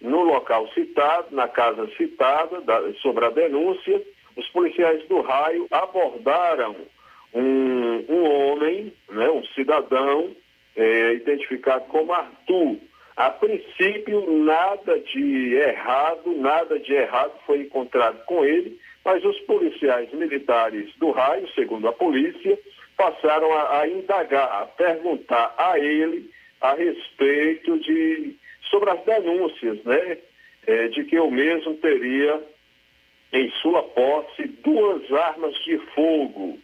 [0.00, 4.02] no local citado, na casa citada, da, sobre a denúncia,
[4.36, 6.76] os policiais do raio abordaram
[7.32, 10.34] um, um homem, né, um cidadão,
[10.76, 12.78] é, identificado como Arthur.
[13.16, 20.10] A princípio, nada de errado, nada de errado foi encontrado com ele, mas os policiais
[20.12, 22.58] militares do raio, segundo a polícia,
[22.96, 28.36] passaram a, a indagar, a perguntar a ele a respeito de
[28.70, 30.18] sobre as denúncias, né,
[30.66, 32.42] é, de que o mesmo teria
[33.32, 36.58] em sua posse duas armas de fogo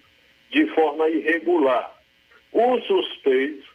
[0.51, 1.95] de forma irregular.
[2.53, 3.68] O suspeito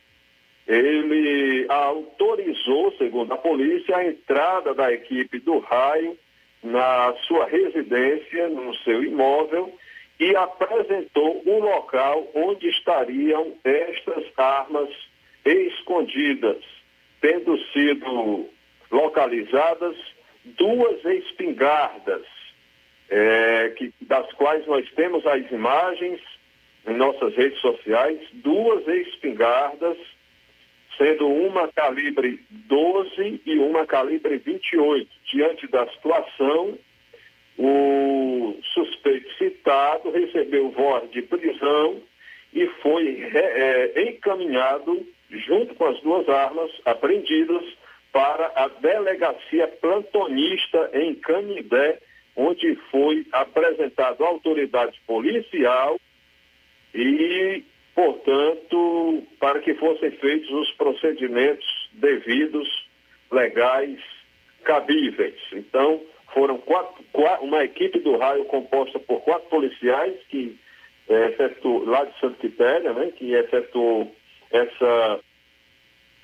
[0.68, 6.18] ele autorizou, segundo a polícia, a entrada da equipe do raio
[6.64, 9.74] na sua residência, no seu imóvel,
[10.20, 14.90] e apresentou o local onde estariam estas armas
[15.44, 16.64] escondidas,
[17.20, 18.50] tendo sido
[18.90, 19.98] localizadas
[20.46, 22.26] duas espingardas,
[23.10, 26.22] é, que, das quais nós temos as imagens
[26.88, 29.98] em nossas redes sociais, duas espingardas
[30.98, 35.10] sendo uma calibre 12 e uma calibre 28.
[35.32, 36.78] Diante da situação,
[37.58, 42.02] o suspeito citado recebeu voz de prisão
[42.54, 47.64] e foi é, encaminhado, junto com as duas armas apreendidas,
[48.12, 51.98] para a delegacia plantonista em Canidé,
[52.36, 56.00] onde foi apresentado à autoridade policial
[56.94, 57.64] e
[57.96, 62.68] portanto, para que fossem feitos os procedimentos devidos,
[63.32, 64.00] legais,
[64.64, 65.40] cabíveis.
[65.52, 66.02] Então,
[66.34, 70.58] foram quatro, quatro, uma equipe do raio composta por quatro policiais que
[71.08, 74.16] é, efetuou, lá de Santa Quitéria, né, que efetuou
[74.52, 75.20] essa,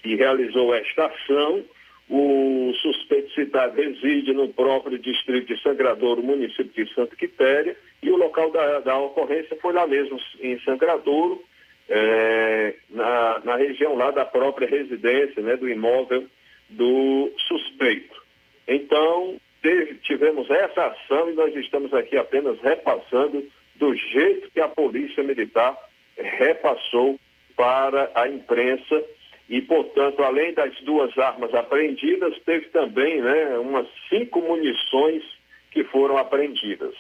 [0.02, 1.64] que realizou esta ação,
[2.10, 8.18] O suspeito citado reside no próprio distrito de Sangradouro, município de Santa Quitéria, e o
[8.18, 11.44] local da, da ocorrência foi lá mesmo, em Sangradouro,
[11.90, 16.28] é, na, na região lá da própria residência, né, do imóvel
[16.70, 18.22] do suspeito.
[18.68, 23.44] Então, teve, tivemos essa ação e nós estamos aqui apenas repassando
[23.76, 25.76] do jeito que a Polícia Militar
[26.16, 27.20] repassou
[27.56, 29.04] para a imprensa
[29.50, 35.24] e, portanto, além das duas armas apreendidas, teve também né, umas cinco munições
[35.72, 36.94] que foram apreendidas.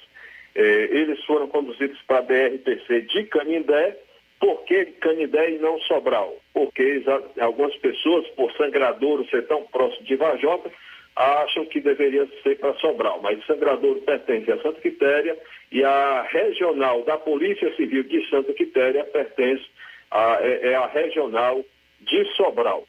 [0.56, 3.96] É, eles foram conduzidos para a BRPC de Canindé.
[4.40, 6.36] Por que Canindé e não Sobral?
[6.54, 7.04] Porque
[7.40, 10.72] algumas pessoas, por Sangradouro ser tão próximo de Vajota,
[11.16, 13.20] acham que deveria ser para Sobral.
[13.22, 15.38] Mas Sangradouro pertence a Santa Quitéria
[15.72, 19.66] e a regional da Polícia Civil de Santa Quitéria pertence
[20.10, 21.64] a, é, é a regional
[22.00, 22.88] de Sobral.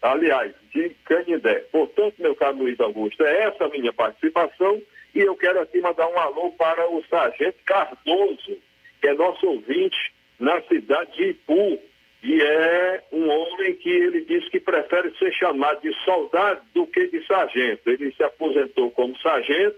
[0.00, 1.64] Aliás, de Canindé.
[1.72, 4.80] Portanto, meu caro Luiz Augusto, é essa a minha participação
[5.14, 8.56] e eu quero aqui mandar um alô para o Sargento Cardoso,
[9.00, 11.78] que é nosso ouvinte na cidade de Ipu.
[12.22, 17.08] E é um homem que ele diz que prefere ser chamado de soldado do que
[17.08, 17.90] de sargento.
[17.90, 19.76] Ele se aposentou como sargento,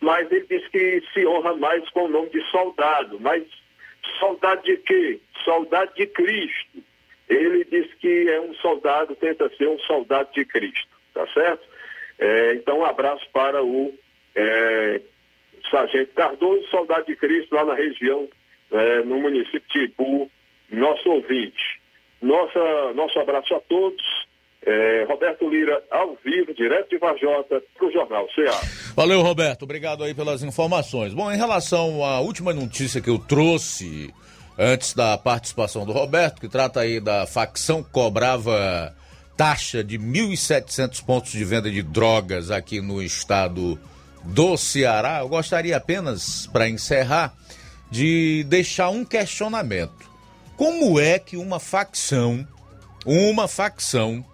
[0.00, 3.18] mas ele diz que se honra mais com o nome de soldado.
[3.18, 3.42] Mas
[4.20, 5.18] soldado de quê?
[5.44, 6.80] Soldado de Cristo
[7.30, 11.64] ele diz que é um soldado, tenta ser um soldado de Cristo, tá certo?
[12.18, 13.96] É, então, um abraço para o
[14.34, 15.00] é,
[15.70, 18.28] Sargento Cardoso, soldado de Cristo, lá na região,
[18.72, 20.30] é, no município de Ipu,
[20.70, 21.80] nosso ouvinte.
[22.22, 24.02] Nossa, nosso abraço a todos.
[24.64, 28.92] É, Roberto Lira, ao vivo, direto de Vajota, para o Jornal CA.
[28.94, 29.62] Valeu, Roberto.
[29.62, 31.14] Obrigado aí pelas informações.
[31.14, 34.12] Bom, em relação à última notícia que eu trouxe
[34.58, 38.94] antes da participação do Roberto, que trata aí da facção cobrava
[39.34, 43.80] taxa de 1.700 pontos de venda de drogas aqui no estado
[44.22, 45.20] do Ceará.
[45.20, 47.32] Eu gostaria apenas, para encerrar,
[47.90, 50.08] de deixar um questionamento.
[50.56, 52.46] Como é que uma facção,
[53.04, 54.24] uma facção,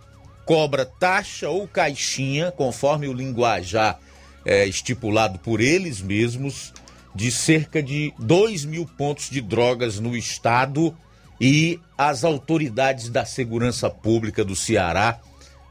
[0.45, 3.99] cobra taxa ou caixinha, conforme o linguajar
[4.45, 6.73] é, estipulado por eles mesmos,
[7.15, 10.97] de cerca de 2 mil pontos de drogas no estado
[11.41, 15.19] e as autoridades da segurança pública do Ceará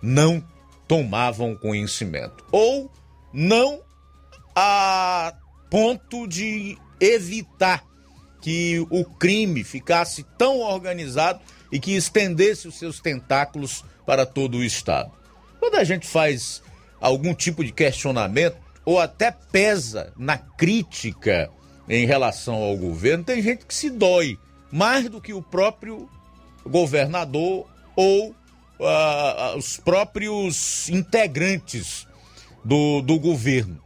[0.01, 0.43] não
[0.88, 2.43] tomavam conhecimento.
[2.51, 2.91] Ou
[3.31, 3.81] não
[4.55, 5.33] a
[5.69, 7.83] ponto de evitar
[8.41, 11.39] que o crime ficasse tão organizado
[11.71, 15.11] e que estendesse os seus tentáculos para todo o estado.
[15.59, 16.61] Quando a gente faz
[16.99, 21.49] algum tipo de questionamento, ou até pesa na crítica
[21.89, 24.37] em relação ao governo, tem gente que se dói
[24.71, 26.07] mais do que o próprio
[26.65, 32.07] governador ou uh, os próprios integrantes
[32.63, 33.84] do, do governo.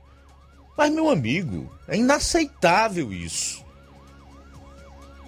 [0.79, 3.65] Mas, meu amigo, é inaceitável isso.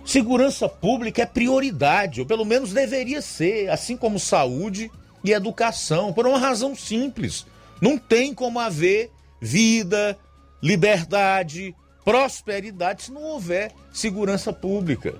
[0.05, 4.89] Segurança pública é prioridade, ou pelo menos deveria ser, assim como saúde
[5.21, 7.45] e educação, por uma razão simples.
[7.81, 10.17] Não tem como haver vida,
[10.63, 11.75] liberdade,
[12.05, 15.15] prosperidade se não houver segurança pública.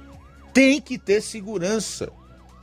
[0.54, 2.10] Tem que ter segurança.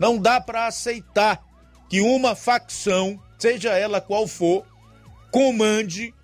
[0.01, 1.45] Não dá para aceitar
[1.87, 4.65] que uma facção, seja ela qual for,
[5.31, 6.15] comande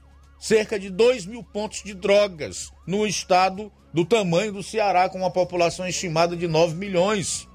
[0.45, 5.31] cerca de 2 mil pontos de drogas no estado do tamanho do Ceará, com uma
[5.31, 7.49] população estimada de 9 milhões.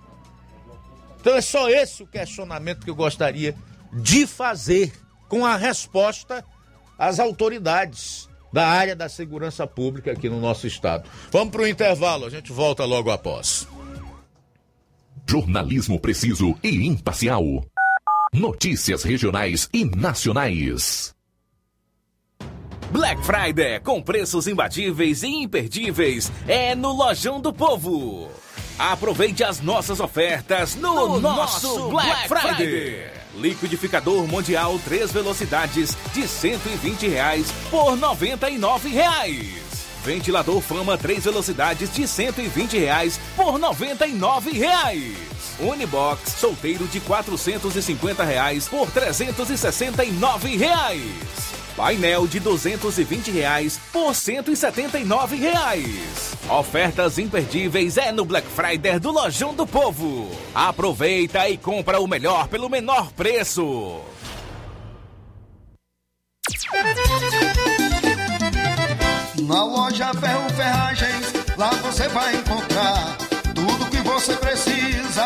[1.22, 3.56] Então é só esse o questionamento que eu gostaria
[3.94, 4.92] de fazer
[5.28, 6.44] com a resposta
[6.98, 11.08] as autoridades da área da segurança pública aqui no nosso estado.
[11.30, 13.68] Vamos para o intervalo, a gente volta logo após.
[15.30, 17.64] Jornalismo preciso e imparcial.
[18.34, 21.14] Notícias regionais e nacionais.
[22.92, 28.32] Black Friday com preços imbatíveis e imperdíveis é no Lojão do Povo.
[28.80, 32.56] Aproveite as nossas ofertas no, no nosso Black, Black Friday.
[32.56, 33.12] Friday.
[33.36, 39.70] Liquidificador Mundial 3 velocidades de 120 reais por 99 reais.
[40.04, 45.16] Ventilador Fama 3 velocidades de 120 reais por 99 reais.
[45.60, 51.59] Unibox solteiro de 450 reais por 369 reais.
[51.80, 56.36] Painel de 220 reais por 179 reais.
[56.50, 60.30] Ofertas imperdíveis é no Black Friday do Lojão do Povo.
[60.54, 64.02] Aproveita e compra o melhor pelo menor preço.
[69.48, 73.18] Na loja Ferro Ferragens, lá você vai encontrar
[73.56, 75.26] tudo que você precisa,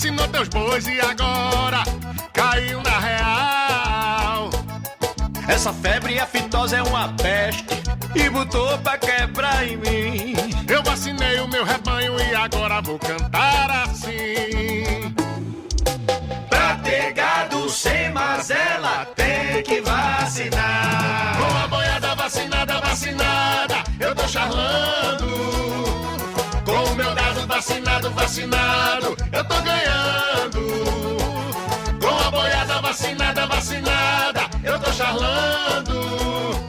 [0.00, 1.84] Vacinou teus bois e agora
[2.32, 4.50] caiu na real.
[5.46, 7.66] Essa febre aftosa é uma peste
[8.14, 10.34] e botou pra quebrar em mim.
[10.66, 15.14] Eu vacinei o meu rebanho e agora vou cantar assim.
[16.48, 21.36] Pra ter gado sem mazela, tem que vacinar.
[21.36, 25.99] Com a boiada vacinada, vacinada, eu tô charlando.
[27.60, 30.60] Vacinado, vacinado, eu tô ganhando.
[32.00, 36.00] Com a boiada vacinada, vacinada, eu tô charlando.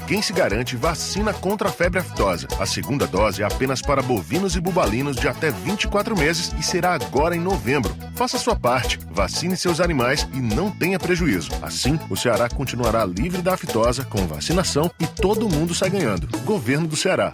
[0.06, 2.46] Quem se garante vacina contra a febre aftosa.
[2.60, 6.94] A segunda dose é apenas para bovinos e bubalinos de até 24 meses e será
[6.94, 7.96] agora em novembro.
[8.14, 11.52] Faça sua parte, vacine seus animais e não tenha prejuízo.
[11.62, 16.28] Assim, o Ceará continuará livre da aftosa com vacinação e todo mundo sai ganhando.
[16.40, 17.34] Governo do Ceará.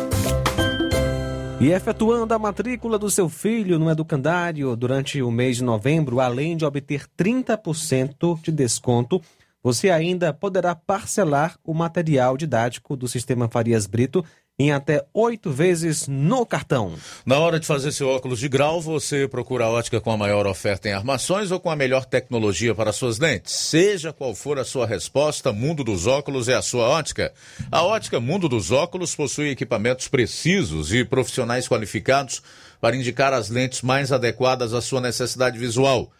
[1.61, 6.57] E efetuando a matrícula do seu filho no educandário durante o mês de novembro, além
[6.57, 9.21] de obter 30% de desconto,
[9.61, 14.25] você ainda poderá parcelar o material didático do Sistema Farias Brito
[14.61, 16.93] em até oito vezes no cartão.
[17.25, 20.45] Na hora de fazer seu óculos de grau, você procura a ótica com a maior
[20.45, 23.53] oferta em armações ou com a melhor tecnologia para suas lentes.
[23.53, 27.33] Seja qual for a sua resposta, Mundo dos Óculos é a sua ótica.
[27.71, 32.41] A ótica Mundo dos Óculos possui equipamentos precisos e profissionais qualificados
[32.79, 36.11] para indicar as lentes mais adequadas à sua necessidade visual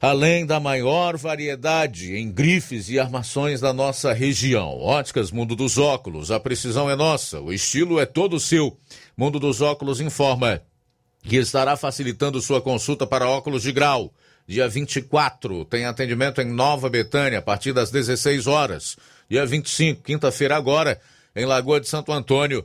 [0.00, 4.80] além da maior variedade em grifes e armações da nossa região.
[4.80, 8.76] Óticas Mundo dos Óculos, a precisão é nossa, o estilo é todo seu.
[9.14, 10.62] Mundo dos Óculos informa
[11.22, 14.10] que estará facilitando sua consulta para óculos de grau.
[14.46, 18.96] Dia 24, tem atendimento em Nova Betânia a partir das 16 horas.
[19.28, 20.98] Dia 25, quinta-feira agora,
[21.36, 22.64] em Lagoa de Santo Antônio,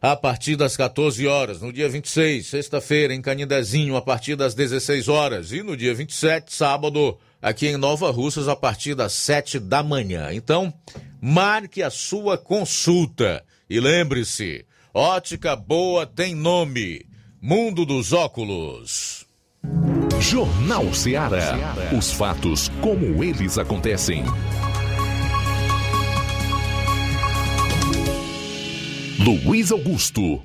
[0.00, 1.60] a partir das 14 horas.
[1.60, 5.52] No dia 26, sexta-feira, em Canindezinho, a partir das 16 horas.
[5.52, 10.28] E no dia 27, sábado, aqui em Nova Russas, a partir das 7 da manhã.
[10.32, 10.72] Então,
[11.20, 13.44] marque a sua consulta.
[13.68, 17.06] E lembre-se: ótica boa tem nome.
[17.40, 19.26] Mundo dos Óculos.
[20.20, 21.56] Jornal Ceará.
[21.96, 24.24] Os fatos como eles acontecem.
[29.18, 30.40] Luiz Augusto.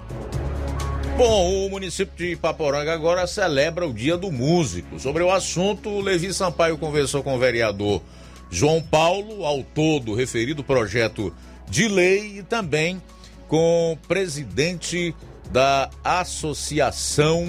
[1.16, 5.00] Bom, o município de Ipaporanga agora celebra o Dia do Músico.
[5.00, 8.02] Sobre o assunto, o Levi Sampaio conversou com o vereador
[8.50, 11.32] João Paulo, autor do referido projeto
[11.70, 13.00] de lei, e também
[13.48, 15.14] com o presidente
[15.52, 17.46] da Associação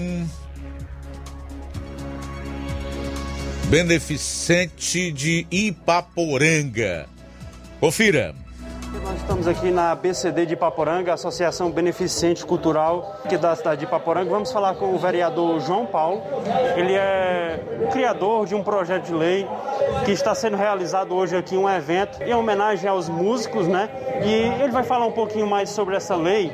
[3.71, 7.09] Beneficente de Ipaporanga.
[7.81, 8.44] Confira.
[9.03, 14.31] Nós estamos aqui na BCD de Ipaporanga, Associação Beneficente Cultural aqui da cidade de Ipaporanga.
[14.31, 16.23] Vamos falar com o vereador João Paulo.
[16.77, 19.49] Ele é o criador de um projeto de lei
[20.05, 23.89] que está sendo realizado hoje aqui um evento em homenagem aos músicos, né?
[24.25, 26.53] E ele vai falar um pouquinho mais sobre essa lei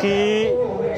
[0.00, 0.52] que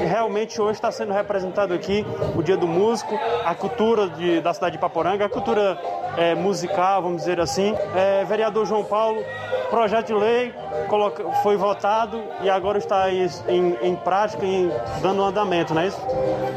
[0.05, 4.73] realmente hoje está sendo representado aqui o Dia do Músico, a cultura de, da cidade
[4.73, 5.79] de Ipaporanga, a cultura
[6.17, 7.75] é, musical, vamos dizer assim.
[7.95, 9.23] É, vereador João Paulo,
[9.69, 10.53] projeto de lei
[11.41, 14.71] foi votado e agora está em, em, prática e
[15.01, 16.01] dando andamento, não é isso?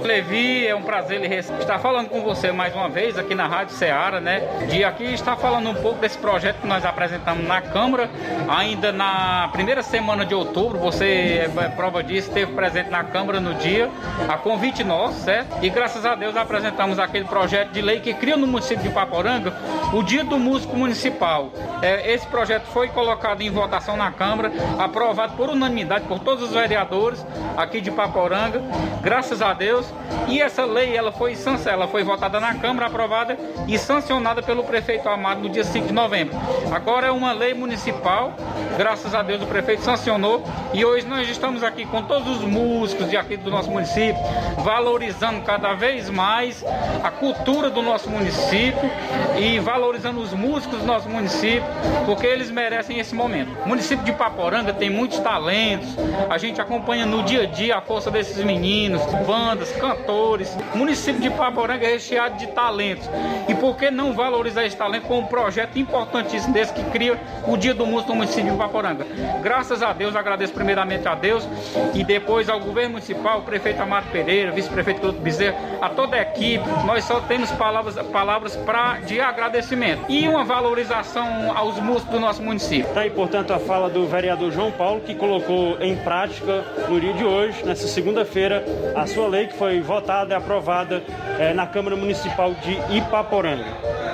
[0.02, 4.20] Levi, é um prazer estar falando com você mais uma vez aqui na Rádio Ceará,
[4.20, 4.40] né?
[4.68, 8.10] De aqui estar falando um pouco desse projeto que nós apresentamos na Câmara,
[8.48, 13.54] ainda na primeira semana de outubro, você é prova disso, esteve presente na Câmara no
[13.54, 13.90] dia,
[14.28, 15.56] a convite nosso, certo?
[15.62, 19.54] E graças a Deus apresentamos aquele projeto de lei que cria no município de Paporanga
[19.92, 21.50] o Dia do Músico Municipal.
[21.80, 26.52] É, esse projeto foi colocado em votação na Câmara, aprovado por unanimidade por todos os
[26.52, 27.24] vereadores
[27.56, 28.62] aqui de Paporanga,
[29.02, 29.86] graças a Deus.
[30.28, 31.36] E essa lei ela foi,
[31.66, 33.36] ela foi votada na Câmara, aprovada
[33.68, 36.36] e sancionada pelo prefeito Amado no dia 5 de novembro.
[36.72, 38.34] Agora é uma lei municipal,
[38.76, 40.42] graças a Deus o prefeito sancionou
[40.72, 44.16] e hoje nós estamos aqui com todos os músicos de aqui do nosso município,
[44.58, 46.64] valorizando cada vez mais
[47.02, 48.90] a cultura do nosso município
[49.38, 51.64] e valorizando os músicos do nosso município,
[52.06, 53.50] porque eles merecem esse momento.
[53.64, 55.88] O município de Paporanga tem muitos talentos,
[56.28, 60.56] a gente acompanha no dia a dia a força desses meninos, bandas, cantores.
[60.74, 63.08] O município de Paporanga é recheado de talentos.
[63.48, 67.56] E por que não valorizar esse talento com um projeto importantíssimo desse que cria o
[67.56, 69.06] Dia do Músico no município de Paporanga?
[69.42, 71.48] Graças a Deus, agradeço primeiramente a Deus
[71.94, 76.22] e depois ao governo municipal, o prefeito Amado Pereira, vice-prefeito Couto Bezerra, a toda a
[76.22, 76.64] equipe.
[76.84, 82.42] Nós só temos palavras, palavras pra, de agradecimento e uma valorização aos músicos do nosso
[82.42, 82.92] município.
[82.92, 87.12] Tá aí, portanto, a fala do vereador João Paulo, que colocou em prática no dia
[87.12, 88.64] de hoje, nessa segunda-feira,
[88.94, 91.02] a sua lei que foi votada e aprovada
[91.38, 94.04] eh, na Câmara Municipal de Ipaporanga.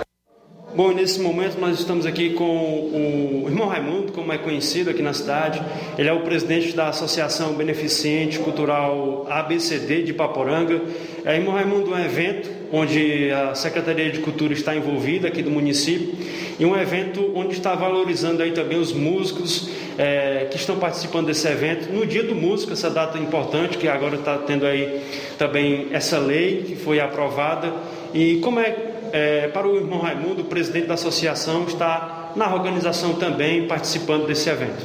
[0.72, 5.12] Bom, nesse momento nós estamos aqui com o irmão Raimundo, como é conhecido aqui na
[5.12, 5.60] cidade.
[5.98, 10.80] Ele é o presidente da Associação Beneficente Cultural ABCD de Paporanga.
[11.24, 15.50] É, irmão Raimundo, é um evento onde a Secretaria de Cultura está envolvida aqui do
[15.50, 16.14] município
[16.60, 21.48] e um evento onde está valorizando aí também os músicos é, que estão participando desse
[21.48, 21.90] evento.
[21.90, 25.00] No Dia do Músico, essa data importante, que agora está tendo aí
[25.38, 27.72] também essa lei que foi aprovada.
[28.12, 28.76] E como é,
[29.10, 34.84] é para o irmão Raimundo, presidente da associação, está na organização também, participando desse evento.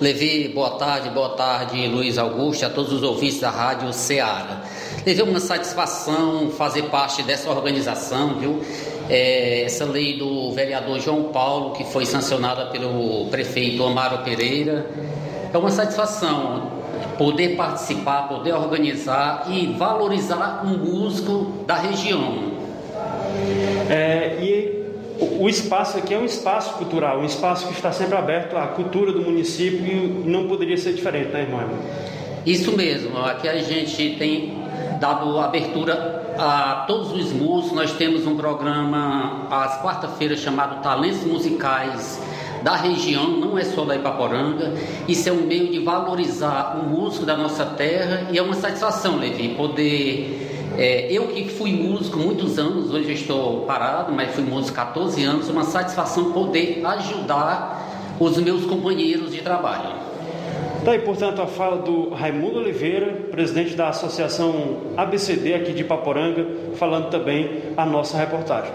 [0.00, 4.62] Levi, boa tarde, boa tarde, Luiz Augusto, a todos os ouvintes da Rádio Ceará.
[5.04, 8.62] Levei uma satisfação fazer parte dessa organização, viu?
[9.08, 14.86] É, essa lei do vereador João Paulo, que foi sancionada pelo prefeito Amaro Pereira,
[15.52, 16.70] é uma satisfação
[17.18, 22.52] poder participar, poder organizar e valorizar um músico da região.
[23.88, 24.82] É, e
[25.38, 29.12] o espaço aqui é um espaço cultural, um espaço que está sempre aberto à cultura
[29.12, 31.68] do município e não poderia ser diferente, né, irmão?
[32.44, 34.62] Isso mesmo, aqui a gente tem
[34.98, 37.72] dado abertura a todos os músicos.
[37.72, 42.20] Nós temos um programa às quarta-feiras chamado Talentos Musicais
[42.62, 44.72] da região, não é só da Ipaporanga.
[45.08, 49.16] Isso é um meio de valorizar o músico da nossa terra e é uma satisfação,
[49.16, 50.72] Levi, poder.
[50.78, 55.48] É, eu que fui músico muitos anos, hoje estou parado, mas fui músico 14 anos,
[55.50, 60.01] uma satisfação poder ajudar os meus companheiros de trabalho.
[60.84, 66.44] Tá portanto, a fala do Raimundo Oliveira, presidente da Associação ABCD aqui de Paporanga,
[66.76, 68.72] falando também a nossa reportagem.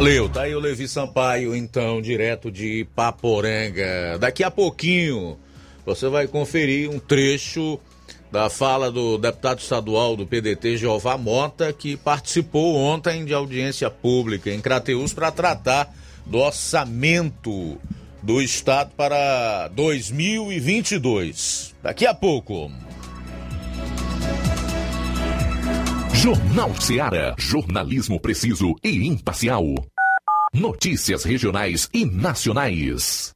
[0.00, 4.18] Leu, tá aí o Levi Sampaio, então, direto de Paporanga.
[4.18, 5.38] Daqui a pouquinho
[5.84, 7.78] você vai conferir um trecho
[8.32, 14.50] da fala do deputado estadual do PDT, Jeová Mota, que participou ontem de audiência pública
[14.50, 15.94] em Crateus para tratar
[16.26, 17.78] do orçamento
[18.26, 21.76] do Estado para 2022.
[21.80, 22.72] Daqui a pouco.
[26.12, 27.36] Jornal Seara.
[27.38, 29.62] Jornalismo preciso e imparcial.
[30.52, 33.35] Notícias regionais e nacionais.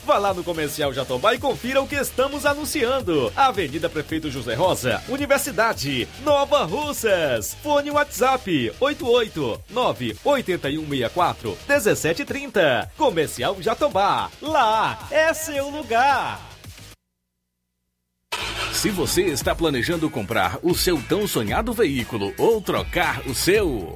[0.05, 3.31] Vá lá no Comercial Jatobá e confira o que estamos anunciando.
[3.35, 7.55] Avenida Prefeito José Rosa, Universidade, Nova Russas.
[7.61, 12.91] Fone WhatsApp 889 8164 1730.
[12.97, 14.29] Comercial Jatobá.
[14.41, 16.51] Lá é seu lugar.
[18.73, 23.95] Se você está planejando comprar o seu tão sonhado veículo ou trocar o seu,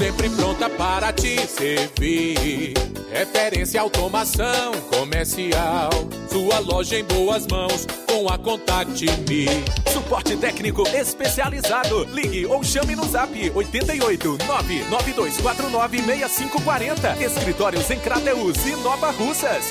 [0.00, 2.72] sempre pronta para te servir.
[3.12, 5.90] Referência automação comercial,
[6.30, 9.44] sua loja em boas mãos com a Contact Me.
[9.92, 12.04] Suporte técnico especializado.
[12.14, 17.22] Ligue ou chame no Zap 88 99249 6540.
[17.22, 19.70] Escritórios em Crateus e Nova Russas.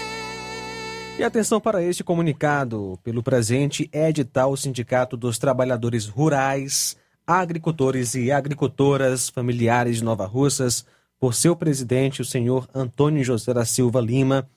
[1.17, 6.95] E atenção para este comunicado pelo presente edital Sindicato dos Trabalhadores Rurais,
[7.29, 10.83] Agricultores e Agricultoras Familiares de Nova Russas,
[11.19, 14.49] por seu presidente, o senhor Antônio José da Silva Lima,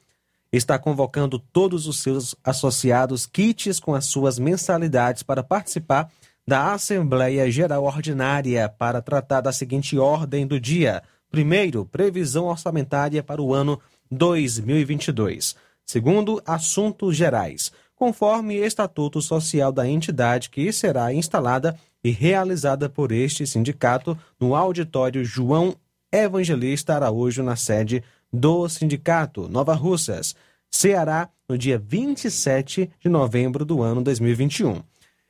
[0.50, 6.10] está convocando todos os seus associados kits com as suas mensalidades para participar
[6.48, 11.02] da Assembleia Geral Ordinária para tratar da seguinte ordem do dia.
[11.30, 13.78] Primeiro, previsão orçamentária para o ano
[14.10, 15.56] 2022.
[15.84, 23.46] Segundo, assuntos gerais, conforme Estatuto Social da entidade que será instalada e realizada por este
[23.46, 25.74] sindicato no auditório João
[26.11, 30.34] Evangelista Araújo, na sede do Sindicato Nova Russas,
[30.70, 34.82] Ceará, no dia 27 de novembro do ano 2021.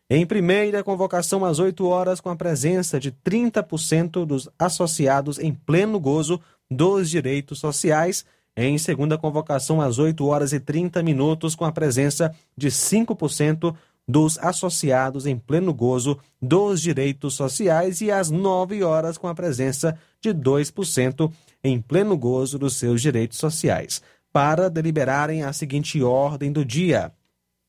[0.09, 5.99] Em primeira convocação, às 8 horas, com a presença de 30% dos associados em pleno
[5.99, 11.73] gozo dos direitos sociais em segunda convocação, às 8 horas e 30 minutos, com a
[11.73, 13.75] presença de 5%
[14.07, 19.99] dos associados em pleno gozo dos direitos sociais e às 9 horas, com a presença
[20.21, 21.33] de 2%
[21.63, 27.13] em pleno gozo dos seus direitos sociais, para deliberarem a seguinte ordem do dia: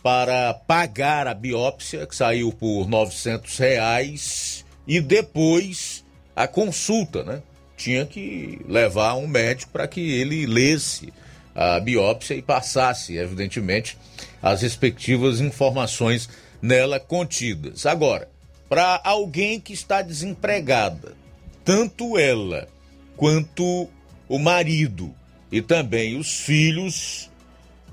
[0.00, 6.04] para pagar a biópsia, que saiu por 900 reais, e depois
[6.36, 7.42] a consulta, né?
[7.76, 11.12] Tinha que levar um médico para que ele lesse
[11.60, 13.98] a biópsia e passasse, evidentemente,
[14.40, 16.28] as respectivas informações
[16.62, 17.84] nela contidas.
[17.84, 18.30] Agora,
[18.68, 21.16] para alguém que está desempregada,
[21.64, 22.68] tanto ela
[23.16, 23.88] quanto
[24.28, 25.12] o marido
[25.50, 27.28] e também os filhos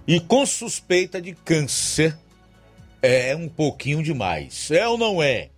[0.08, 2.16] e com suspeita de câncer
[3.02, 4.70] é um pouquinho demais.
[4.70, 5.50] É ou não é?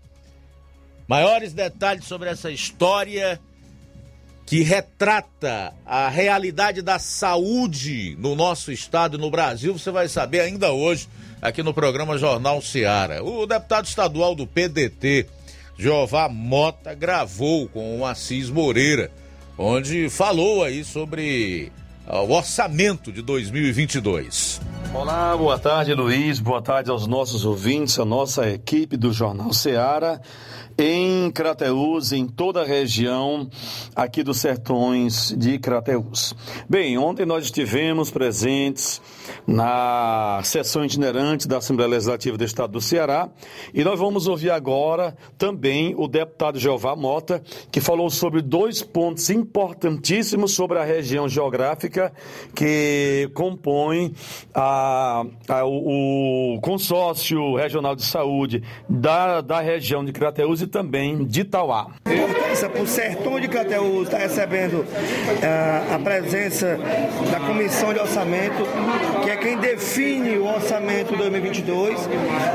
[1.10, 3.38] Maiores detalhes sobre essa história
[4.48, 10.40] que retrata a realidade da saúde no nosso estado e no Brasil, você vai saber
[10.40, 11.10] ainda hoje
[11.42, 13.22] aqui no programa Jornal Seara.
[13.22, 15.28] O deputado estadual do PDT,
[15.78, 19.12] Jeová Mota, gravou com o Assis Moreira,
[19.58, 21.70] onde falou aí sobre
[22.08, 24.62] o orçamento de 2022.
[24.94, 26.40] Olá, boa tarde, Luiz.
[26.40, 30.22] Boa tarde aos nossos ouvintes, a nossa equipe do Jornal Seara
[30.78, 33.50] em Crateús, em toda a região
[33.96, 36.36] aqui dos sertões de Crateús.
[36.70, 39.02] Bem, ontem nós estivemos presentes
[39.46, 43.30] na sessão itinerante da Assembleia Legislativa do Estado do Ceará
[43.74, 49.30] e nós vamos ouvir agora também o deputado Jeová Mota, que falou sobre dois pontos
[49.30, 52.12] importantíssimos sobre a região geográfica
[52.56, 54.14] que compõe
[54.54, 61.42] a, a, o, consórcio regional de saúde da, da região de Crateús e também de
[61.42, 61.88] Itauá.
[62.82, 66.78] O sertão de Crateús está recebendo uh, a presença
[67.32, 68.64] da Comissão de Orçamento,
[69.28, 72.00] que é quem define o orçamento 2022,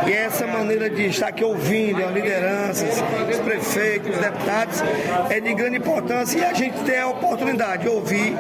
[0.07, 4.83] e essa maneira de estar aqui ouvindo, a liderança, lideranças, os prefeitos, os deputados,
[5.29, 8.35] é de grande importância e a gente tem a oportunidade de ouvir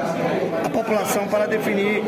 [0.64, 2.02] a população para definir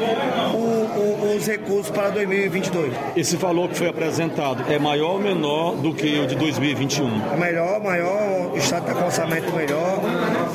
[0.55, 2.95] o, o, os recursos para 2022.
[3.15, 7.35] Esse valor que foi apresentado é maior ou menor do que o de 2021?
[7.35, 10.01] É melhor, maior, o Estado está com orçamento melhor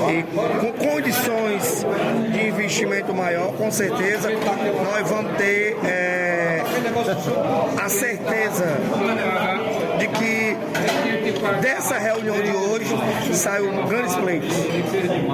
[0.10, 0.24] e
[0.60, 1.86] com condições
[2.32, 6.64] de investimento maior, com certeza nós vamos ter é,
[7.84, 8.78] a certeza
[11.62, 12.96] dessa reunião de hoje
[13.34, 14.56] saiu grandes pleitos.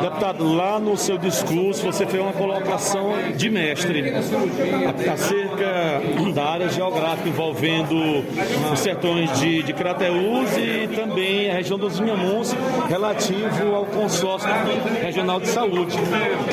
[0.01, 4.13] Deputado, lá no seu discurso você fez uma colocação de mestre
[5.11, 6.01] acerca
[6.33, 8.23] da área geográfica envolvendo
[8.71, 12.55] os sertões de, de Crateús e também a região dos Inhamuns
[12.87, 14.49] relativo ao consórcio
[15.01, 15.97] regional de saúde,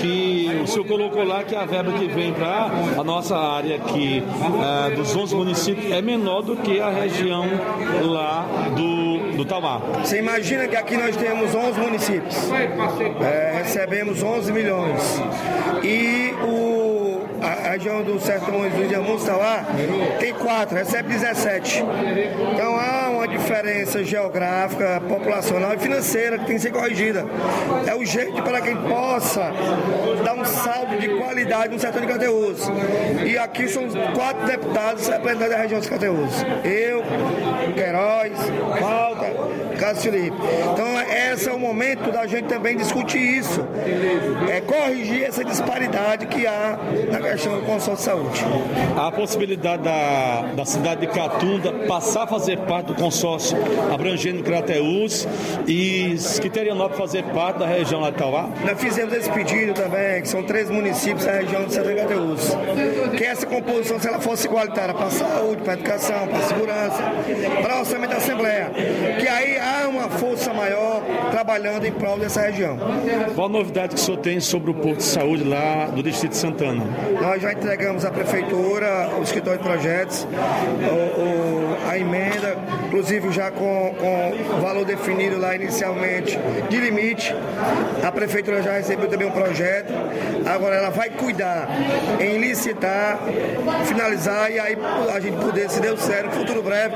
[0.01, 4.23] que o senhor colocou lá que a verba que vem para a nossa área aqui
[4.23, 7.45] uh, dos 11 municípios é menor do que a região
[8.03, 8.47] lá
[8.77, 8.82] do,
[9.37, 9.79] do Tauá.
[10.01, 12.37] Você imagina que aqui nós temos 11 municípios,
[13.21, 15.01] é, recebemos 11 milhões
[15.83, 16.93] e o
[17.43, 19.65] a região do Sertões do Diamuns Tauá
[20.21, 21.83] tem quatro, recebe 17.
[22.55, 27.25] Então há uma diferença geográfica, populacional e financeira que tem que ser corrigida.
[27.87, 29.53] É jeito para que possa
[30.25, 32.61] dar um saldo de qualidade no sertão de Cateus.
[33.25, 33.85] E aqui são
[34.15, 36.43] quatro deputados representantes da região de Cateus.
[36.65, 37.03] Eu,
[37.75, 38.33] Queiroz,
[38.81, 39.27] Falta,
[39.79, 40.37] Cássio Felipe.
[40.73, 40.87] Então
[41.33, 43.61] esse é o momento da gente também discutir isso.
[44.51, 46.79] É corrigir essa disparidade que há
[47.11, 48.45] na questão do consórcio de saúde.
[48.97, 53.22] A possibilidade da, da cidade de Catunda passar a fazer parte do consórcio
[53.93, 55.27] abrangendo Crateús
[55.67, 58.49] e Quiterianópolis fazer parte da região lá de Tauá?
[58.65, 62.57] Nós fizemos esse pedido também, que são três municípios da região de Santa Crateús.
[63.17, 66.43] Que essa composição, se ela fosse igualitária para a saúde, para a educação, para a
[66.43, 67.03] segurança,
[67.63, 68.71] para o orçamento da Assembleia,
[69.21, 72.79] que aí há uma força maior trabalhando em prol dessa região.
[73.35, 76.33] Qual a novidade que o senhor tem sobre o posto de saúde lá do Distrito
[76.33, 76.85] de Santana?
[77.21, 83.51] Nós já entregamos à Prefeitura, o escritório de projetos, o, o, a emenda, inclusive já
[83.51, 87.35] com, com valor definido lá inicialmente de limite.
[88.03, 89.93] A Prefeitura já recebeu também um projeto,
[90.47, 91.69] agora ela vai cuidar
[92.21, 93.19] em licitar,
[93.85, 94.77] finalizar e aí
[95.15, 96.95] a gente poder, se deu certo, futuro breve,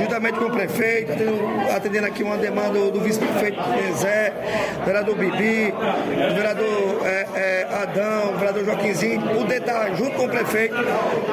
[0.00, 1.12] juntamente com o prefeito,
[1.74, 3.58] atendendo, aqui uma demanda do, do vice-prefeito
[3.96, 4.32] Zé,
[4.84, 10.74] vereador Bibi, do vereador é, é, Adão, vereador Joaquimzinho, poder estar junto com o prefeito,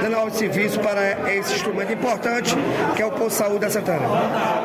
[0.01, 2.55] dando de serviço para esse instrumento importante
[2.95, 3.69] que é o posto de saúde da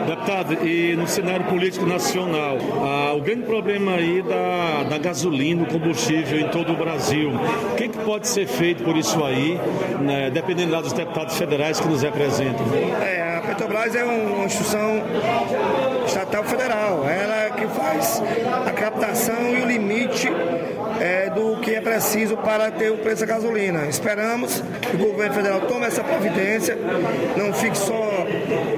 [0.07, 5.73] Deputado, e no cenário político nacional, ah, o grande problema aí da, da gasolina, do
[5.73, 9.59] combustível em todo o Brasil, o que, que pode ser feito por isso aí,
[10.01, 12.67] né, dependendo lá dos deputados federais que nos representam?
[13.03, 15.03] É, a Petrobras é uma instituição
[16.07, 18.23] estatal federal, ela é que faz
[18.67, 20.29] a captação e o limite
[21.01, 23.87] é, do que é preciso para ter o preço da gasolina.
[23.87, 26.77] Esperamos que o governo federal tome essa providência,
[27.37, 28.27] não fique só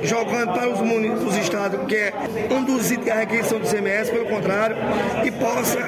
[0.03, 2.13] jogando para os municípios, estados, que é
[2.61, 4.77] itens da requisição do CMS, pelo contrário,
[5.25, 5.79] e possa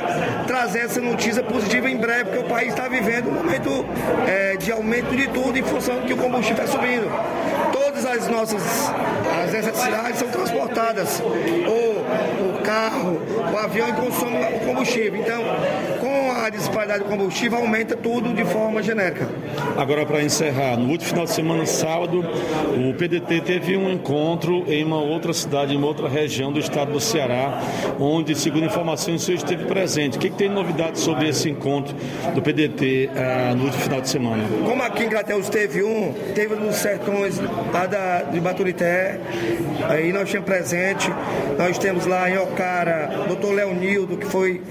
[0.47, 3.85] trazer essa notícia positiva em breve, porque o país está vivendo um momento
[4.27, 7.11] é, de aumento de tudo em função do que o combustível está subindo.
[7.73, 8.63] Todas as nossas
[9.45, 12.05] as necessidades são transportadas, ou
[12.49, 13.21] o carro,
[13.53, 15.21] o avião e consome o combustível.
[15.21, 15.43] Então,
[16.01, 16.14] com
[16.47, 19.29] a disparidade do combustível, aumenta tudo de forma genérica.
[19.77, 24.85] Agora, para encerrar, no último final de semana, sábado, o PDT teve um encontro em
[24.85, 27.63] uma outra cidade, em uma outra região do estado do Ceará,
[27.99, 30.17] onde, segundo informações, o senhor esteve presente.
[30.17, 31.95] O que, que tem novidade sobre esse encontro
[32.35, 34.45] do PDT ah, no último final de semana?
[34.65, 37.41] Como aqui em Crateus teve um, teve nos sertões
[37.73, 39.19] lá da, de Baturité,
[39.89, 41.11] aí nós temos presente,
[41.59, 44.63] nós temos lá em Ocara, doutor Leonildo, que foi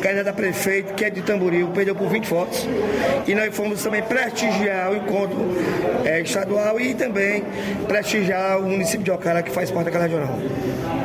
[0.00, 2.68] candidato a prefeito, que é de Tamboril, perdeu por 20 votos.
[3.26, 5.38] E nós fomos também prestigiar o encontro
[6.04, 7.44] é, estadual e também
[7.86, 10.38] prestigiar o município de Ocara, que faz parte daquela regional.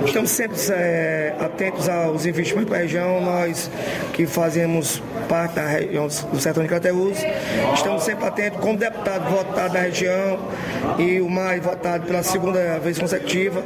[0.06, 3.70] Estamos sempre é, atentos aos investimentos da região, nós
[4.14, 7.18] que fazemos parte da região do sertão de Crateús,
[7.74, 10.40] estamos sempre atentos como deputado votado da região
[10.98, 13.64] e o mais votado pela segunda vez consecutiva.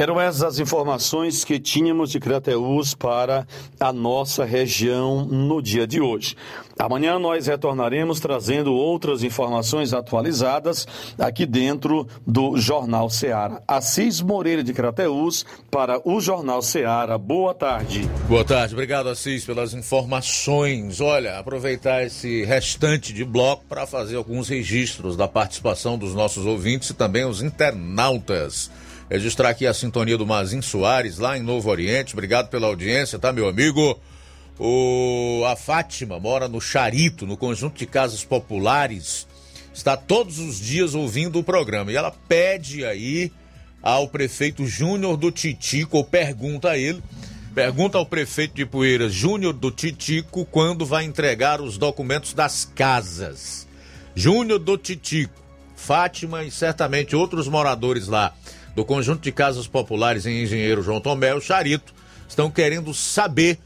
[0.00, 3.44] Eram essas as informações que tínhamos de Crateús para
[3.80, 6.36] a nossa região no dia de hoje.
[6.78, 10.86] Amanhã nós retornaremos trazendo outras informações atualizadas
[11.18, 13.60] aqui dentro do Jornal Seara.
[13.66, 17.18] Assis Moreira de Crateús para o Jornal Seara.
[17.18, 18.08] Boa tarde.
[18.28, 21.00] Boa tarde, obrigado Assis pelas informações.
[21.00, 26.90] Olha, aproveitar esse restante de bloco para fazer alguns registros da participação dos nossos ouvintes
[26.90, 28.70] e também os internautas
[29.10, 32.12] Registrar aqui a sintonia do Mazin Soares, lá em Novo Oriente.
[32.12, 33.98] Obrigado pela audiência, tá, meu amigo?
[34.58, 39.26] O, a Fátima mora no Charito, no conjunto de casas populares.
[39.72, 41.90] Está todos os dias ouvindo o programa.
[41.90, 43.32] E ela pede aí
[43.82, 47.02] ao prefeito Júnior do Titico, ou pergunta a ele,
[47.54, 53.66] pergunta ao prefeito de Poeiras, Júnior do Titico, quando vai entregar os documentos das casas.
[54.14, 55.40] Júnior do Titico,
[55.74, 58.34] Fátima e certamente outros moradores lá
[58.78, 61.92] do conjunto de casas populares em Engenheiro João Tomé, o Charito,
[62.28, 63.58] estão querendo saber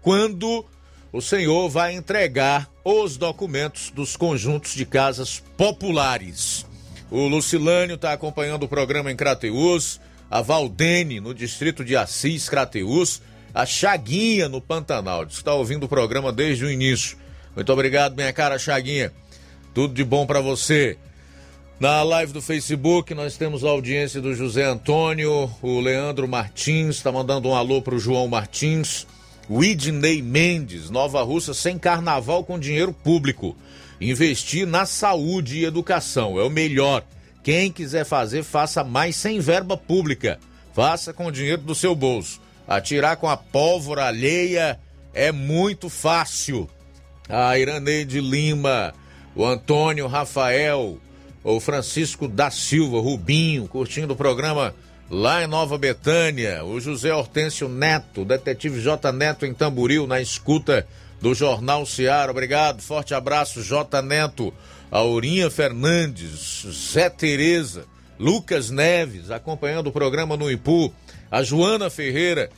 [0.00, 0.64] quando
[1.12, 6.64] o senhor vai entregar os documentos dos conjuntos de casas populares.
[7.10, 13.20] O Lucilânio está acompanhando o programa em Crateus, a Valdene no distrito de Assis, Crateus,
[13.52, 15.24] a Chaguinha no Pantanal.
[15.24, 17.18] Está ouvindo o programa desde o início.
[17.56, 19.12] Muito obrigado, minha cara Chaguinha.
[19.74, 20.96] Tudo de bom para você.
[21.80, 27.10] Na live do Facebook, nós temos a audiência do José Antônio, o Leandro Martins, está
[27.10, 29.06] mandando um alô para o João Martins,
[29.48, 33.56] o Idney Mendes, Nova Russa sem carnaval com dinheiro público.
[33.98, 37.02] Investir na saúde e educação é o melhor.
[37.42, 40.38] Quem quiser fazer, faça mais sem verba pública.
[40.74, 42.42] Faça com o dinheiro do seu bolso.
[42.68, 44.78] Atirar com a pólvora alheia
[45.14, 46.68] é muito fácil.
[47.26, 48.92] A Iraneide Lima,
[49.34, 50.98] o Antônio Rafael,
[51.42, 54.74] o Francisco da Silva, Rubinho, curtindo o programa
[55.10, 60.86] lá em Nova Betânia, o José Hortêncio Neto, detetive J Neto em Tamboril, na escuta
[61.20, 62.30] do Jornal Seara.
[62.30, 64.52] Obrigado, forte abraço, J Neto,
[64.90, 67.84] Aurinha Fernandes, Zé Tereza,
[68.18, 70.92] Lucas Neves, acompanhando o programa no Ipu,
[71.30, 72.50] a Joana Ferreira,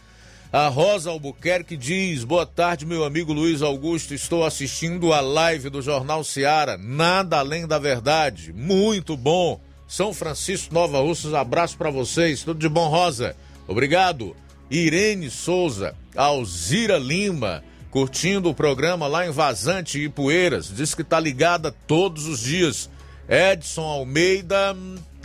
[0.53, 4.13] a Rosa Albuquerque diz: Boa tarde, meu amigo Luiz Augusto.
[4.13, 6.77] Estou assistindo a live do Jornal Seara.
[6.77, 8.53] Nada além da verdade.
[8.53, 9.59] Muito bom.
[9.89, 12.45] São Francisco Nova Russas, abraço para vocês.
[12.45, 13.35] Tudo de bom, Rosa.
[13.67, 14.37] Obrigado.
[14.71, 20.75] Irene Souza, Alzira Lima, curtindo o programa lá em Vazante e Poeiras.
[20.75, 22.91] Diz que tá ligada todos os dias.
[23.27, 24.77] Edson Almeida,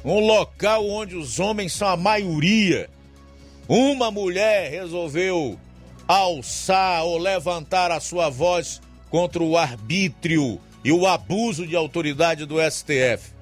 [0.05, 2.89] Um local onde os homens são a maioria.
[3.67, 5.59] Uma mulher resolveu
[6.07, 8.81] alçar ou levantar a sua voz
[9.11, 13.33] contra o arbítrio e o abuso de autoridade do STF.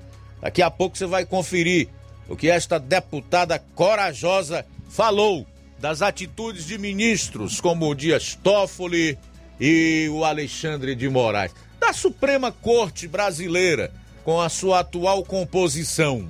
[0.40, 1.90] Daqui a pouco você vai conferir
[2.26, 5.46] o que esta deputada corajosa falou
[5.78, 9.18] das atitudes de ministros como o Dias Toffoli
[9.60, 13.92] e o Alexandre de Moraes, da Suprema Corte Brasileira,
[14.24, 16.26] com a sua atual composição.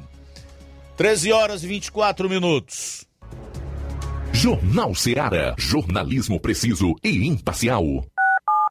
[0.96, 3.06] 13 horas e 24 minutos.
[4.32, 5.54] Jornal Seara.
[5.56, 8.04] Jornalismo preciso e imparcial.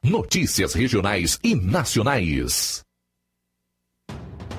[0.04, 2.82] Notícias regionais e nacionais.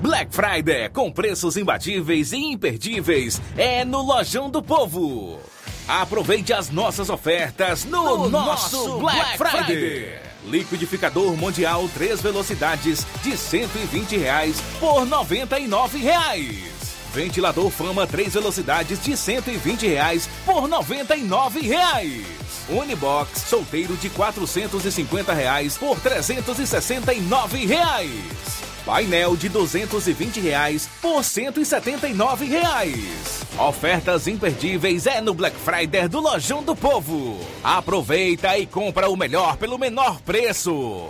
[0.02, 5.40] Black Friday com preços imbatíveis e imperdíveis é no Lojão do Povo.
[5.88, 9.66] Aproveite as nossas ofertas no, no nosso, nosso, Black, Black Friday.
[9.66, 10.20] Friday.
[10.46, 16.75] Liquidificador Mundial 3 velocidades de 120 reais por 99 reais.
[17.16, 22.26] Ventilador Fama 3 velocidades de 120 reais por 99 reais.
[22.68, 28.66] Unibox solteiro de 450 reais por 369 reais.
[28.86, 33.46] Painel de 220 reais por 179 reais.
[33.58, 37.40] Ofertas imperdíveis é no Black Friday do Lojão do Povo.
[37.64, 41.10] Aproveita e compra o melhor pelo menor preço.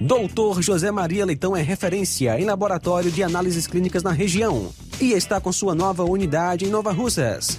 [0.00, 4.70] Doutor José Maria Leitão é referência em laboratório de análises clínicas na região
[5.00, 7.58] e está com sua nova unidade em Nova Russas.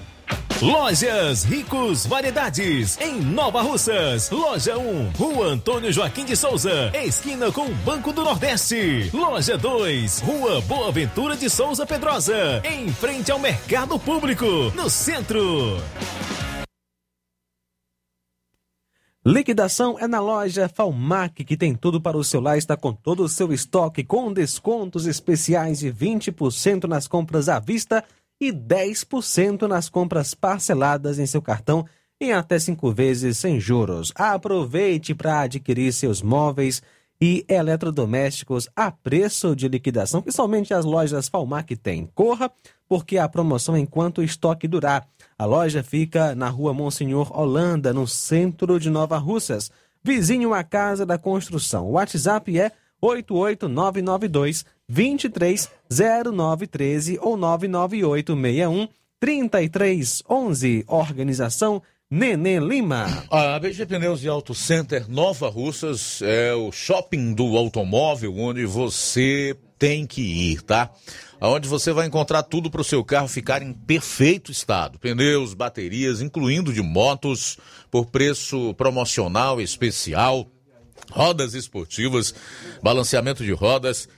[0.61, 4.29] Lojas Ricos Variedades, em Nova Russas.
[4.29, 9.09] Loja 1, Rua Antônio Joaquim de Souza, esquina com o Banco do Nordeste.
[9.11, 15.81] Loja 2, Rua Boa Ventura de Souza Pedrosa, em frente ao Mercado Público, no centro.
[19.25, 23.23] Liquidação é na loja Falmac, que tem tudo para o seu lar, está com todo
[23.23, 28.03] o seu estoque, com descontos especiais de 20% nas compras à vista
[28.41, 31.85] e 10% nas compras parceladas em seu cartão
[32.19, 34.11] em até cinco vezes sem juros.
[34.15, 36.81] Aproveite para adquirir seus móveis
[37.21, 42.09] e eletrodomésticos a preço de liquidação que somente as lojas Falmac têm.
[42.15, 42.51] Corra,
[42.89, 45.07] porque a promoção é enquanto o estoque durar.
[45.37, 49.71] A loja fica na rua Monsenhor Holanda, no centro de Nova Russas,
[50.03, 51.87] vizinho à Casa da Construção.
[51.87, 58.89] O WhatsApp é 88992 230913 ou 99861
[59.19, 60.83] 3311.
[60.87, 63.23] Organização Nenê Lima.
[63.31, 69.55] A BG Pneus e Auto Center Nova Russas é o shopping do automóvel onde você
[69.79, 70.91] tem que ir, tá?
[71.39, 76.21] Onde você vai encontrar tudo para o seu carro ficar em perfeito estado: pneus, baterias,
[76.21, 77.57] incluindo de motos,
[77.89, 80.51] por preço promocional especial,
[81.09, 82.35] rodas esportivas,
[82.83, 84.09] balanceamento de rodas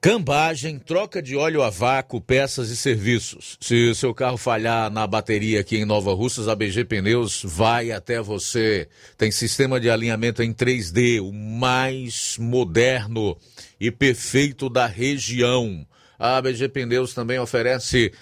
[0.00, 3.56] Cambagem, troca de óleo a vácuo, peças e serviços.
[3.60, 7.90] Se o seu carro falhar na bateria aqui em Nova Russas, a BG Pneus vai
[7.90, 8.86] até você.
[9.16, 13.36] Tem sistema de alinhamento em 3D, o mais moderno
[13.80, 15.84] e perfeito da região.
[16.16, 18.12] A BG Pneus também oferece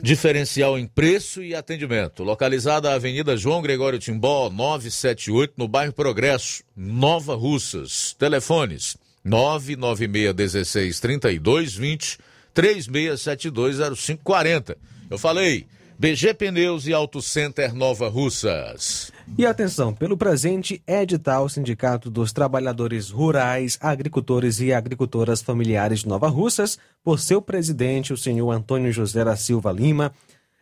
[0.00, 2.24] diferencial em preço e atendimento.
[2.24, 8.16] Localizada na Avenida João Gregório Timbó, 978, no bairro Progresso, Nova Russas.
[8.18, 12.18] Telefones 996 32 20
[12.54, 14.76] 36720540.
[15.10, 15.66] Eu falei,
[15.98, 19.10] BG Pneus e Auto Center Nova Russas.
[19.38, 26.28] E atenção, pelo presente edital Sindicato dos Trabalhadores Rurais, Agricultores e Agricultoras Familiares de Nova
[26.28, 30.12] Russas, por seu presidente, o senhor Antônio José da Silva Lima,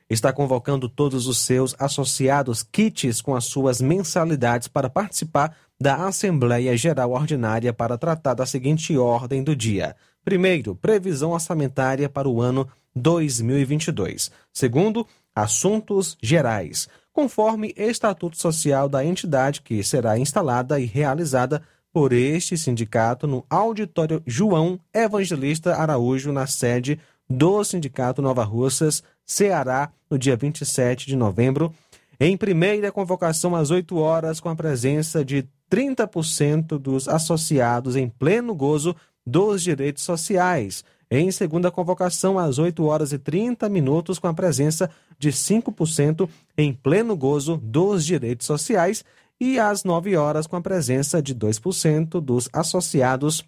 [0.08, 6.76] está convocando todos os seus associados kits com as suas mensalidades para participar da Assembleia
[6.76, 9.96] Geral Ordinária para tratar da seguinte ordem do dia.
[10.24, 14.30] Primeiro, previsão orçamentária para o ano 2022.
[14.52, 15.04] Segundo,
[15.34, 21.60] assuntos gerais, conforme Estatuto Social da entidade que será instalada e realizada
[21.92, 29.90] por este sindicato no Auditório João Evangelista Araújo, na sede do Sindicato Nova Russas, Ceará,
[30.08, 31.74] no dia 27 de novembro,
[32.20, 38.54] em primeira convocação às 8 horas, com a presença de 30% dos associados em pleno
[38.54, 38.94] gozo
[39.26, 40.84] dos direitos sociais.
[41.10, 46.28] Em segunda convocação, às 8 horas e 30 minutos, com a presença de 5%
[46.58, 49.02] em pleno gozo dos direitos sociais.
[49.40, 53.42] E às 9 horas, com a presença de 2% dos associados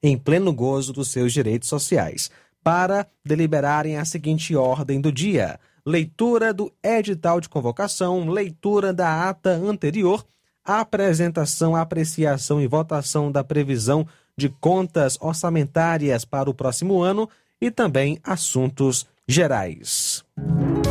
[0.00, 2.30] em pleno gozo dos seus direitos sociais.
[2.62, 9.50] Para deliberarem a seguinte ordem do dia: leitura do edital de convocação, leitura da ata
[9.50, 10.24] anterior,
[10.68, 17.28] apresentação, apreciação e votação da previsão de contas orçamentárias para o próximo ano
[17.60, 20.22] e também assuntos gerais.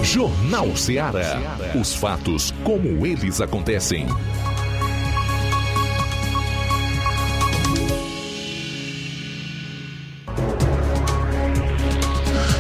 [0.04, 1.40] Jornal Ceará.
[1.80, 4.08] Os fatos como eles acontecem.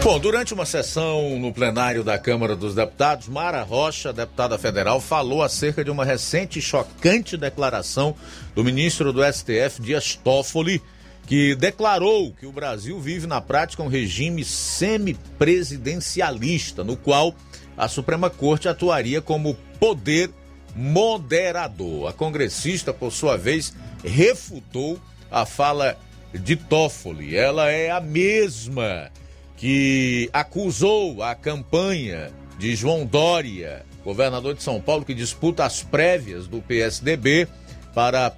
[0.07, 5.43] Bom, durante uma sessão no plenário da Câmara dos Deputados, Mara Rocha, deputada federal, falou
[5.43, 8.15] acerca de uma recente e chocante declaração
[8.55, 10.81] do ministro do STF, Dias Toffoli,
[11.25, 17.35] que declarou que o Brasil vive na prática um regime semipresidencialista, no qual
[17.75, 20.31] a Suprema Corte atuaria como poder
[20.73, 22.07] moderador.
[22.07, 23.75] A congressista, por sua vez,
[24.05, 25.97] refutou a fala
[26.33, 27.35] de Toffoli.
[27.35, 29.11] Ela é a mesma
[29.57, 36.47] que acusou a campanha de João Dória, governador de São Paulo, que disputa as prévias
[36.47, 37.47] do PSDB
[37.93, 38.31] para,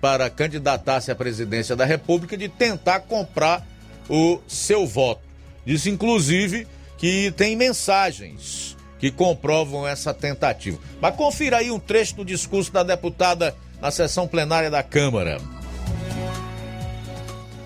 [0.00, 3.66] para candidatar-se à presidência da República, de tentar comprar
[4.08, 5.20] o seu voto.
[5.64, 6.66] Diz, inclusive,
[6.96, 10.78] que tem mensagens que comprovam essa tentativa.
[11.00, 15.38] Mas confira aí um trecho do discurso da deputada na sessão plenária da Câmara.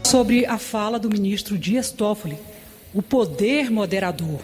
[0.04, 2.38] Sobre a fala do ministro Dias Toffoli
[2.96, 4.40] o poder moderador.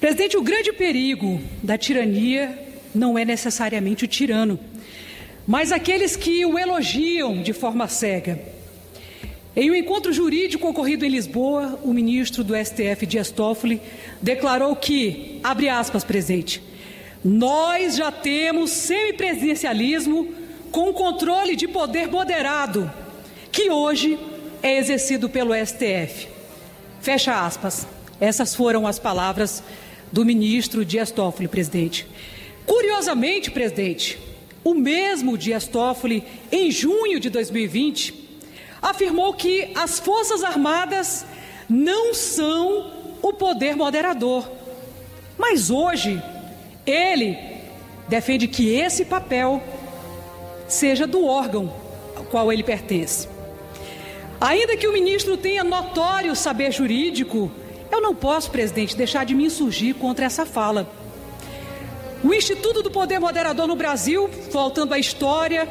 [0.00, 2.58] Presidente, o grande perigo da tirania
[2.94, 4.58] não é necessariamente o tirano,
[5.46, 8.40] mas aqueles que o elogiam de forma cega.
[9.54, 13.82] Em um encontro jurídico ocorrido em Lisboa, o ministro do STF, Dias Toffoli,
[14.22, 16.62] declarou que, abre aspas, presidente,
[17.22, 20.32] nós já temos semipresidencialismo
[20.72, 22.90] com controle de poder moderado,
[23.52, 24.18] que hoje
[24.62, 26.37] é exercido pelo STF.
[27.08, 27.86] Fecha aspas.
[28.20, 29.62] Essas foram as palavras
[30.12, 32.06] do ministro Dias Toffoli, presidente.
[32.66, 34.18] Curiosamente, presidente,
[34.62, 36.22] o mesmo Dias Toffoli,
[36.52, 38.42] em junho de 2020,
[38.82, 41.24] afirmou que as Forças Armadas
[41.66, 44.46] não são o poder moderador.
[45.38, 46.22] Mas hoje,
[46.84, 47.38] ele
[48.06, 49.62] defende que esse papel
[50.68, 51.72] seja do órgão
[52.14, 53.37] ao qual ele pertence.
[54.40, 57.50] Ainda que o ministro tenha notório saber jurídico,
[57.90, 60.88] eu não posso, presidente, deixar de me insurgir contra essa fala.
[62.22, 65.68] O Instituto do Poder Moderador no Brasil, voltando à história,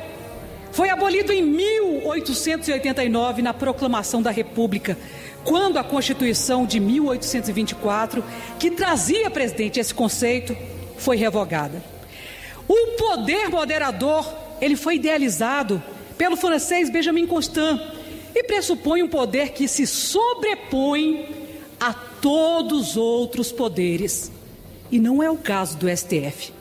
[0.72, 4.98] foi abolido em 1889 na proclamação da República,
[5.44, 8.23] quando a Constituição de 1824,
[8.60, 10.57] que trazia, presidente, esse conceito,
[10.98, 11.81] foi revogada.
[12.68, 14.27] O poder moderador,
[14.60, 15.81] ele foi idealizado
[16.18, 17.80] pelo francês Benjamin Constant,
[18.33, 21.27] e pressupõe um poder que se sobrepõe
[21.79, 24.31] a todos os outros poderes.
[24.91, 26.53] E não é o caso do STF.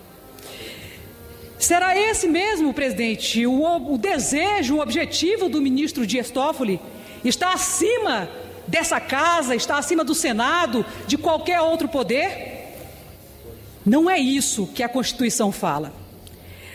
[1.59, 6.81] Será esse mesmo, presidente, o, o desejo, o objetivo do ministro Dias Toffoli?
[7.25, 8.29] Está acima
[8.67, 12.75] dessa casa, está acima do Senado, de qualquer outro poder?
[13.85, 15.93] Não é isso que a Constituição fala.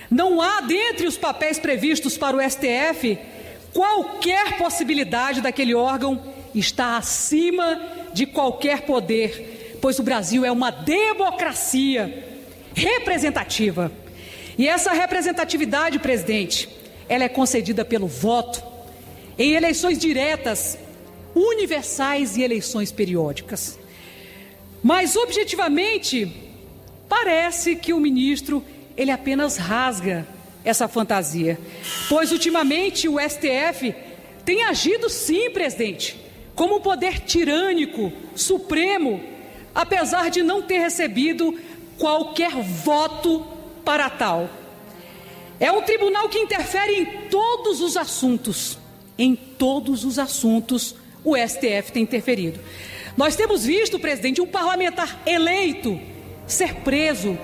[0.09, 3.17] Não há dentre os papéis previstos para o STF
[3.73, 6.21] qualquer possibilidade daquele órgão
[6.53, 7.81] está acima
[8.13, 12.27] de qualquer poder, pois o Brasil é uma democracia
[12.73, 13.91] representativa.
[14.57, 16.69] E essa representatividade, presidente,
[17.07, 18.61] ela é concedida pelo voto
[19.37, 20.77] em eleições diretas,
[21.33, 23.79] universais e eleições periódicas.
[24.83, 26.31] Mas objetivamente,
[27.07, 28.63] parece que o ministro
[28.97, 30.27] ele apenas rasga
[30.63, 31.59] essa fantasia.
[32.07, 33.93] Pois ultimamente o STF
[34.45, 36.19] tem agido sim, presidente,
[36.55, 39.21] como um poder tirânico, supremo,
[39.73, 41.57] apesar de não ter recebido
[41.97, 43.45] qualquer voto
[43.85, 44.49] para tal.
[45.59, 48.79] É um tribunal que interfere em todos os assuntos.
[49.17, 52.59] Em todos os assuntos, o STF tem interferido.
[53.15, 55.99] Nós temos visto, presidente, um parlamentar eleito
[56.47, 57.37] ser preso,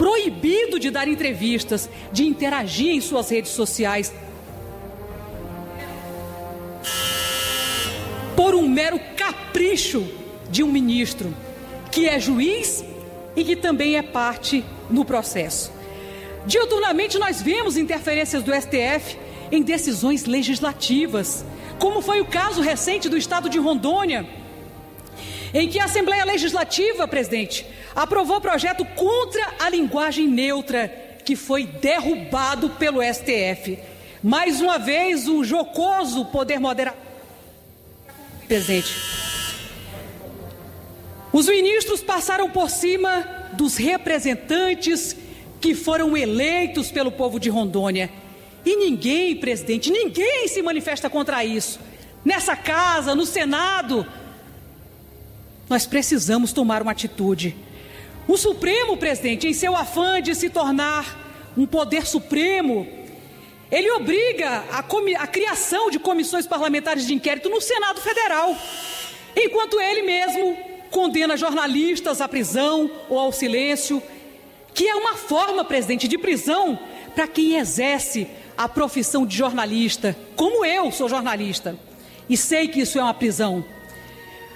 [0.00, 4.10] proibido de dar entrevistas, de interagir em suas redes sociais.
[8.34, 10.10] Por um mero capricho
[10.50, 11.36] de um ministro,
[11.92, 12.82] que é juiz
[13.36, 15.70] e que também é parte no processo.
[16.46, 19.18] Diuturnamente nós vemos interferências do STF
[19.52, 21.44] em decisões legislativas,
[21.78, 24.26] como foi o caso recente do estado de Rondônia,
[25.52, 30.88] em que a Assembleia Legislativa, presidente, aprovou projeto contra a linguagem neutra,
[31.24, 33.78] que foi derrubado pelo STF.
[34.22, 36.96] Mais uma vez, o jocoso poder moderar.
[38.46, 38.94] Presidente.
[41.32, 45.16] Os ministros passaram por cima dos representantes
[45.60, 48.10] que foram eleitos pelo povo de Rondônia.
[48.64, 51.78] E ninguém, presidente, ninguém se manifesta contra isso.
[52.24, 54.06] Nessa casa, no Senado,
[55.70, 57.54] nós precisamos tomar uma atitude.
[58.26, 62.86] O Supremo, presidente, em seu afã de se tornar um poder supremo,
[63.70, 68.56] ele obriga a, a, criação de comissões parlamentares de inquérito no Senado Federal,
[69.36, 70.58] enquanto ele mesmo
[70.90, 74.02] condena jornalistas à prisão ou ao silêncio,
[74.74, 76.76] que é uma forma, presidente, de prisão
[77.14, 78.26] para quem exerce
[78.58, 81.78] a profissão de jornalista, como eu sou jornalista,
[82.28, 83.64] e sei que isso é uma prisão.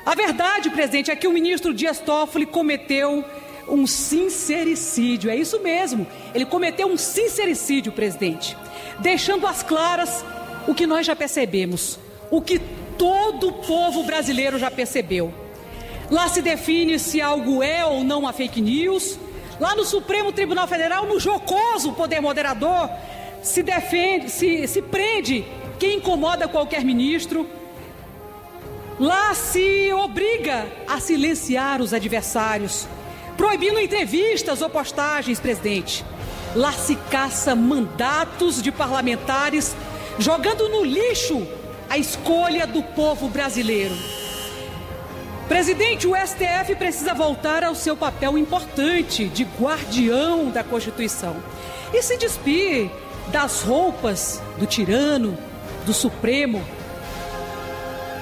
[0.05, 3.25] A verdade, presidente, é que o ministro Dias Toffoli cometeu
[3.67, 6.07] um sincericídio, é isso mesmo.
[6.35, 8.57] Ele cometeu um sincericídio, presidente,
[8.99, 10.25] deixando às claras
[10.69, 11.99] o que nós já percebemos,
[12.31, 12.59] o que
[12.99, 15.33] todo o povo brasileiro já percebeu.
[16.11, 19.19] Lá se define se algo é ou não uma fake news.
[19.59, 22.91] Lá no Supremo Tribunal Federal, no jocoso poder moderador,
[23.43, 25.45] se defende, se, se prende
[25.79, 27.49] quem incomoda qualquer ministro.
[28.99, 32.87] Lá se obriga a silenciar os adversários,
[33.37, 36.05] proibindo entrevistas ou postagens, presidente.
[36.55, 39.75] Lá se caça mandatos de parlamentares,
[40.19, 41.45] jogando no lixo
[41.91, 43.95] a escolha do povo brasileiro.
[45.49, 51.37] Presidente, o STF precisa voltar ao seu papel importante de guardião da Constituição
[51.93, 52.91] e se despir
[53.29, 55.37] das roupas do tirano,
[55.85, 56.65] do Supremo.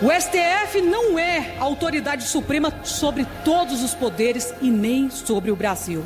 [0.02, 5.54] O STF não é a autoridade suprema sobre todos os poderes e nem sobre o
[5.54, 6.04] Brasil.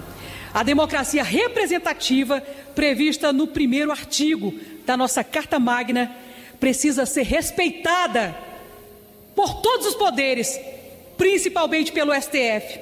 [0.53, 2.43] A democracia representativa,
[2.75, 4.53] prevista no primeiro artigo
[4.85, 6.15] da nossa Carta Magna,
[6.61, 8.37] precisa ser respeitada
[9.35, 10.61] por todos os poderes,
[11.17, 12.79] principalmente pelo STF.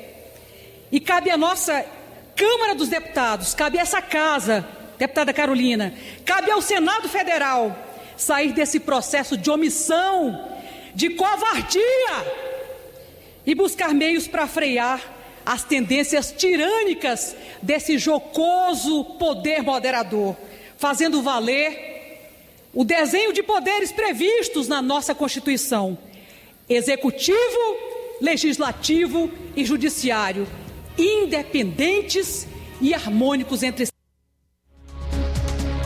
[0.91, 1.87] E cabe à nossa
[2.35, 4.67] Câmara dos Deputados, cabe a essa casa
[4.99, 7.77] Deputada Carolina, cabe ao Senado Federal
[8.17, 10.54] sair desse processo de omissão,
[10.95, 11.83] de covardia
[13.47, 15.15] e buscar meios para frear
[15.45, 20.37] as tendências tirânicas desse jocoso poder moderador,
[20.79, 21.93] fazendo valer
[22.73, 25.99] o desenho de poderes previstos na nossa Constituição:
[26.69, 27.39] executivo,
[28.21, 30.47] legislativo e judiciário,
[30.99, 32.47] independentes
[32.81, 33.93] e harmônicos entre si.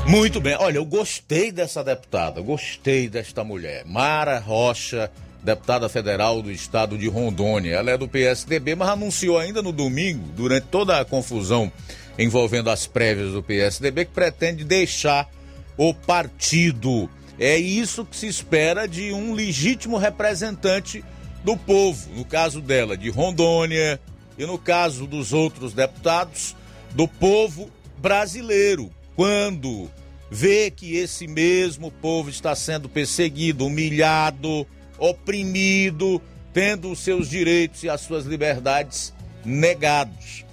[0.09, 0.57] Muito bem.
[0.59, 3.85] Olha, eu gostei dessa deputada, gostei desta mulher.
[3.85, 5.11] Mara Rocha,
[5.45, 7.75] deputada federal do estado de Rondônia.
[7.75, 11.71] Ela é do PSDB, mas anunciou ainda no domingo, durante toda a confusão
[12.19, 15.29] envolvendo as prévias do PSDB, que pretende deixar
[15.77, 17.11] o partido.
[17.39, 21.05] É isso que se espera de um legítimo representante
[21.45, 24.01] do povo, no caso dela, de Rondônia,
[24.39, 26.57] e no caso dos outros deputados,
[26.93, 28.91] do povo brasileiro.
[29.15, 29.91] Quando
[30.31, 34.67] vê que esse mesmo povo está sendo perseguido, humilhado,
[34.99, 36.21] oprimido,
[36.53, 39.13] tendo os seus direitos e as suas liberdades
[39.45, 40.45] negados.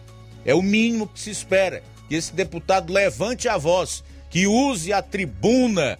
[0.46, 5.02] É o mínimo que se espera que esse deputado levante a voz, que use a
[5.02, 6.00] tribuna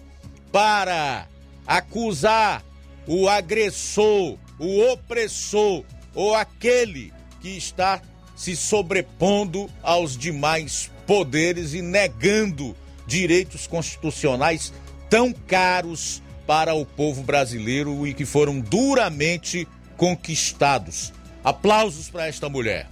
[0.52, 1.26] para
[1.66, 2.64] acusar
[3.06, 5.84] o agressor, o opressor
[6.14, 8.00] ou aquele que está
[8.34, 12.76] se sobrepondo aos demais poderes e negando
[13.06, 14.72] direitos constitucionais
[15.08, 19.66] tão caros para o povo brasileiro e que foram duramente
[19.96, 21.12] conquistados.
[21.42, 22.88] Aplausos para esta mulher.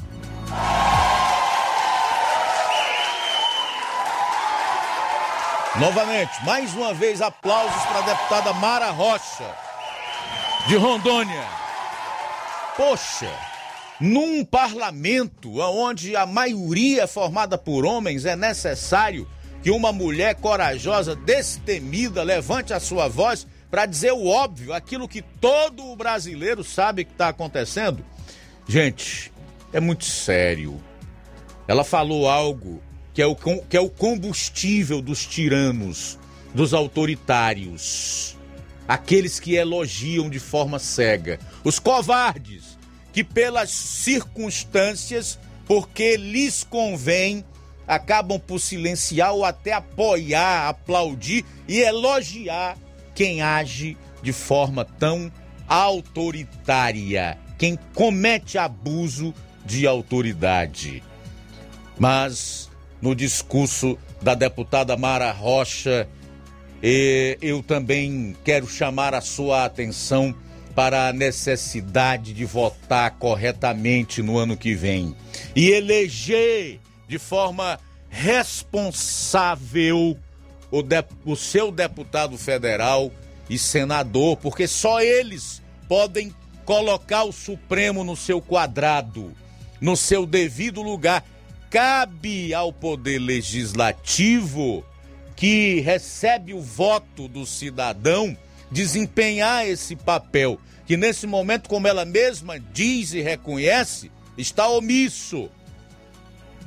[5.76, 9.56] Novamente, mais uma vez, aplausos para a deputada Mara Rocha,
[10.68, 11.44] de Rondônia.
[12.76, 13.30] Poxa,
[14.00, 19.28] num parlamento onde a maioria é formada por homens, é necessário
[19.64, 25.22] que uma mulher corajosa, destemida, levante a sua voz para dizer o óbvio, aquilo que
[25.22, 28.04] todo brasileiro sabe que está acontecendo?
[28.68, 29.32] Gente,
[29.72, 30.78] é muito sério.
[31.66, 32.82] Ela falou algo
[33.14, 36.18] que é, o, que é o combustível dos tiranos,
[36.52, 38.36] dos autoritários,
[38.86, 42.76] aqueles que elogiam de forma cega, os covardes,
[43.14, 47.42] que pelas circunstâncias, porque lhes convém,
[47.86, 52.76] acabam por silenciar ou até apoiar, aplaudir e elogiar
[53.14, 55.30] quem age de forma tão
[55.68, 59.34] autoritária, quem comete abuso
[59.64, 61.02] de autoridade.
[61.98, 62.70] Mas
[63.00, 66.08] no discurso da deputada Mara Rocha.
[66.82, 70.34] Eu também quero chamar a sua atenção
[70.74, 75.14] para a necessidade de votar corretamente no ano que vem
[75.54, 77.78] e eleger de forma
[78.08, 80.16] responsável
[80.70, 83.12] o, de, o seu deputado federal
[83.48, 89.32] e senador, porque só eles podem colocar o Supremo no seu quadrado,
[89.80, 91.24] no seu devido lugar
[91.74, 94.84] cabe ao Poder Legislativo,
[95.34, 98.38] que recebe o voto do cidadão,
[98.70, 104.08] desempenhar esse papel, que nesse momento, como ela mesma diz e reconhece,
[104.38, 105.50] está omisso.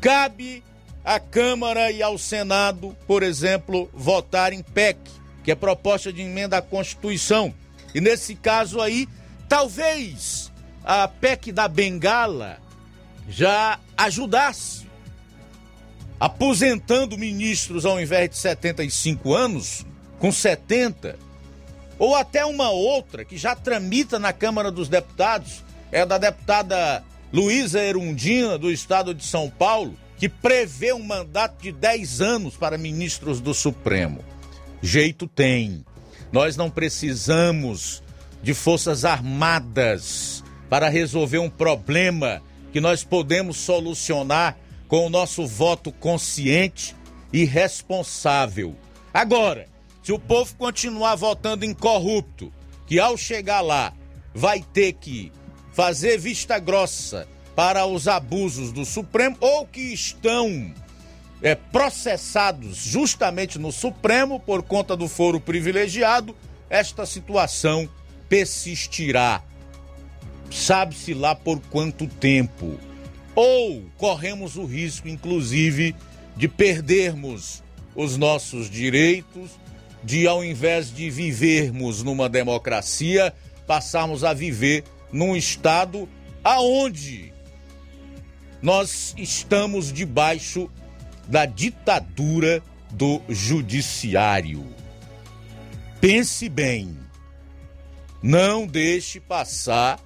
[0.02, 0.64] Cabe
[1.03, 4.99] à Câmara e ao Senado, por exemplo, votar em PEC,
[5.44, 7.53] que é proposta de emenda à Constituição.
[7.95, 9.07] E nesse caso aí,
[9.48, 10.52] talvez
[10.84, 12.60] a PEC da Bengala
[13.28, 14.88] já ajudasse
[16.19, 19.86] aposentando ministros ao invés de 75 anos,
[20.19, 21.18] com 70,
[21.99, 27.82] ou até uma outra que já tramita na Câmara dos Deputados, é da deputada Luísa
[27.82, 33.41] Erundina, do estado de São Paulo, que prevê um mandato de 10 anos para ministros
[33.41, 34.24] do Supremo.
[34.82, 35.86] Jeito tem.
[36.32, 38.02] Nós não precisamos
[38.41, 42.41] de forças armadas para resolver um problema
[42.72, 46.95] que nós podemos solucionar com o nosso voto consciente
[47.32, 48.76] e responsável.
[49.14, 49.68] Agora,
[50.02, 52.52] se o povo continuar votando incorrupto,
[52.86, 53.94] que ao chegar lá
[54.34, 55.32] vai ter que
[55.78, 60.74] fazer vista grossa para os abusos do Supremo ou que estão
[61.40, 66.36] é, processados justamente no Supremo por conta do foro privilegiado,
[66.68, 67.88] esta situação
[68.28, 69.44] persistirá.
[70.49, 72.80] Sabe-se lá por quanto tempo
[73.36, 75.95] ou corremos o risco, inclusive,
[76.36, 77.62] de perdermos
[77.95, 79.52] os nossos direitos,
[80.04, 83.32] de ao invés de vivermos numa democracia,
[83.68, 86.08] passarmos a viver num estado
[86.44, 87.34] aonde
[88.62, 90.70] nós estamos debaixo
[91.28, 94.66] da ditadura do judiciário.
[96.00, 96.98] Pense bem.
[98.22, 100.00] Não deixe passar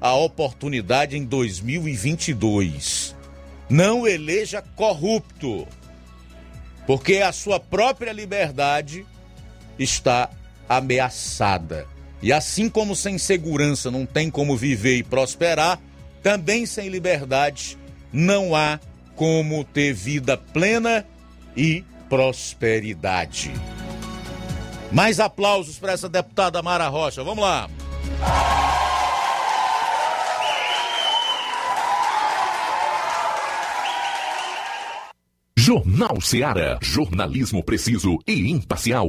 [0.00, 3.14] a oportunidade em 2022.
[3.68, 5.66] Não eleja corrupto,
[6.86, 9.06] porque a sua própria liberdade
[9.78, 10.30] está
[10.68, 11.93] ameaçada.
[12.24, 15.78] E assim como sem segurança não tem como viver e prosperar,
[16.22, 17.76] também sem liberdade
[18.10, 18.80] não há
[19.14, 21.04] como ter vida plena
[21.54, 23.52] e prosperidade.
[24.90, 27.22] Mais aplausos para essa deputada Mara Rocha.
[27.22, 27.68] Vamos lá.
[35.58, 36.78] Jornal Seara.
[36.80, 39.08] Jornalismo preciso e imparcial.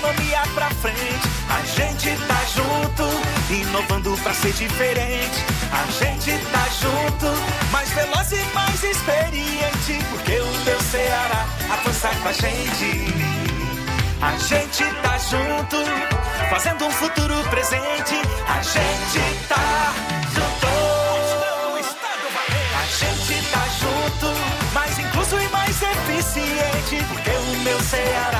[0.00, 1.28] economia pra frente.
[1.48, 5.44] A gente tá junto, inovando pra ser diferente.
[5.72, 9.98] A gente tá junto, mais veloz e mais experiente.
[10.10, 13.14] Porque o teu Ceará avança com a gente.
[14.22, 15.76] A gente tá junto,
[16.48, 18.16] fazendo um futuro presente.
[18.48, 19.94] A gente tá
[20.34, 20.70] junto.
[22.78, 27.04] A gente tá junto, mais incluso e mais eficiente.
[27.08, 28.39] Porque o meu Ceará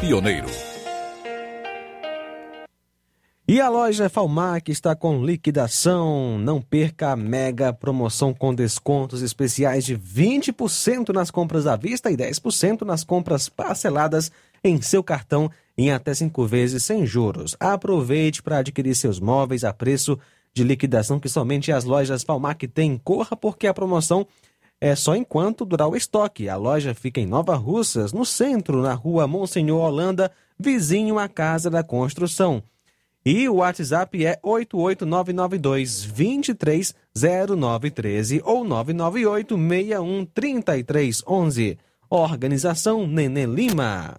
[0.00, 0.48] Pioneiro.
[3.46, 6.38] E a loja Falmac está com liquidação.
[6.38, 12.16] Não perca a mega promoção com descontos especiais de 20% nas compras à vista e
[12.16, 14.30] 10% nas compras parceladas
[14.62, 17.56] em seu cartão em até cinco vezes sem juros.
[17.60, 20.18] Aproveite para adquirir seus móveis a preço
[20.52, 22.98] de liquidação que somente as lojas Falmac têm.
[22.98, 24.26] Corra porque a promoção
[24.80, 26.48] é só enquanto durar o estoque.
[26.48, 31.68] A loja fica em Nova Russas, no centro, na rua Monsenhor Holanda, vizinho à Casa
[31.68, 32.62] da Construção.
[33.24, 41.78] E o WhatsApp é 88992 230913 ou 998 613311.
[42.08, 44.18] Organização Nenê Lima.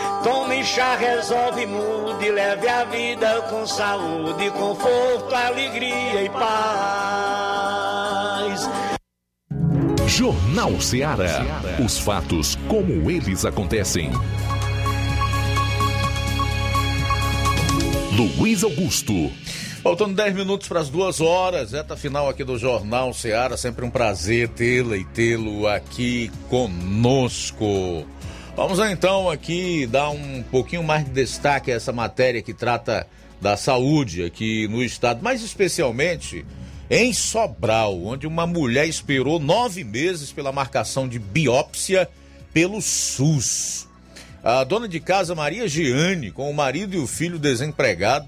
[0.23, 7.61] Tome chá Resolve, mude, leve a vida com saúde, conforto, alegria e paz.
[10.05, 11.43] Jornal Ceará.
[11.83, 14.11] Os fatos como eles acontecem.
[18.15, 19.31] Luiz Augusto.
[19.81, 23.57] Faltando 10 minutos para as duas horas, reta final aqui do Jornal Ceará.
[23.57, 28.05] Sempre um prazer tê-la e tê-lo aqui conosco.
[28.55, 33.07] Vamos então aqui dar um pouquinho mais de destaque a essa matéria que trata
[33.39, 36.45] da saúde aqui no estado, mais especialmente
[36.89, 42.09] em Sobral, onde uma mulher esperou nove meses pela marcação de biópsia
[42.53, 43.87] pelo SUS.
[44.43, 48.27] A dona de casa Maria Giane, com o marido e o filho desempregado,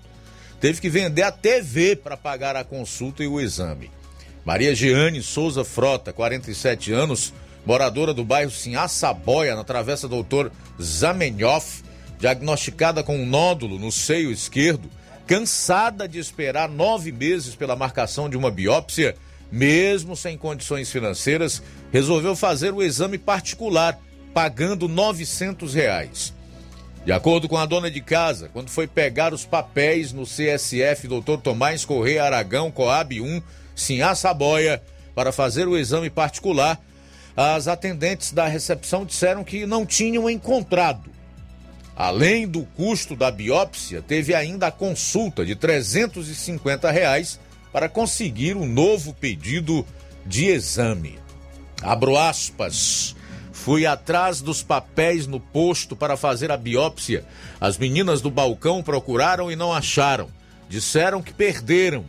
[0.61, 3.91] teve que vender a TV para pagar a consulta e o exame.
[4.45, 7.33] Maria Giane Souza Frota, 47 anos,
[7.65, 11.83] moradora do bairro Sinhaçaboia, na travessa Doutor Zamenhof,
[12.19, 14.89] diagnosticada com um nódulo no seio esquerdo,
[15.25, 19.15] cansada de esperar nove meses pela marcação de uma biópsia,
[19.51, 21.61] mesmo sem condições financeiras,
[21.91, 23.99] resolveu fazer o exame particular,
[24.33, 26.33] pagando 900 reais.
[27.05, 31.37] De acordo com a dona de casa, quando foi pegar os papéis no CSF Dr.
[31.43, 33.41] Tomás Correia Aragão, Coab 1,
[33.75, 34.81] Sinhá Saboia,
[35.13, 36.79] para fazer o exame particular,
[37.35, 41.11] as atendentes da recepção disseram que não tinham encontrado.
[41.95, 47.39] Além do custo da biópsia, teve ainda a consulta de 350 reais
[47.71, 49.85] para conseguir um novo pedido
[50.25, 51.19] de exame.
[51.81, 53.15] Abro aspas.
[53.51, 57.25] Fui atrás dos papéis no posto para fazer a biópsia.
[57.61, 60.29] As meninas do balcão procuraram e não acharam.
[60.67, 62.05] Disseram que perderam.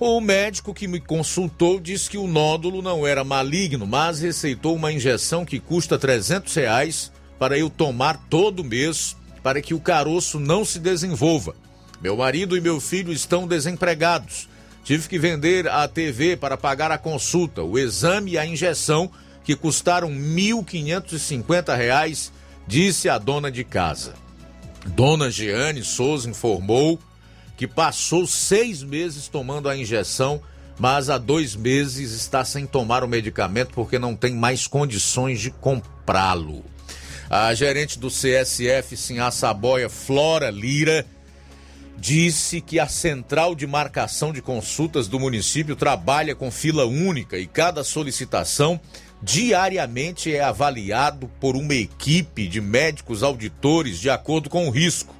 [0.00, 4.92] O médico que me consultou disse que o nódulo não era maligno, mas receitou uma
[4.92, 10.64] injeção que custa 300 reais para eu tomar todo mês para que o caroço não
[10.64, 11.56] se desenvolva.
[12.00, 14.48] Meu marido e meu filho estão desempregados.
[14.84, 19.10] Tive que vender a TV para pagar a consulta, o exame e a injeção
[19.42, 22.30] que custaram R$ 1.550,
[22.68, 24.14] disse a dona de casa.
[24.86, 27.00] Dona Jeane Souza informou
[27.58, 30.40] que passou seis meses tomando a injeção,
[30.78, 35.50] mas há dois meses está sem tomar o medicamento porque não tem mais condições de
[35.50, 36.64] comprá-lo.
[37.28, 41.04] A gerente do CSF, Sinhá Saboia, Flora Lira,
[41.96, 47.46] disse que a central de marcação de consultas do município trabalha com fila única e
[47.48, 48.80] cada solicitação
[49.20, 55.17] diariamente é avaliado por uma equipe de médicos auditores de acordo com o risco.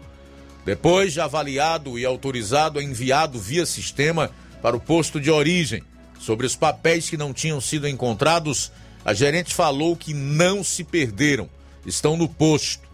[0.68, 4.30] Depois de avaliado e autorizado, é enviado via sistema
[4.60, 5.82] para o posto de origem.
[6.20, 8.70] Sobre os papéis que não tinham sido encontrados,
[9.02, 11.48] a gerente falou que não se perderam,
[11.86, 12.86] estão no posto.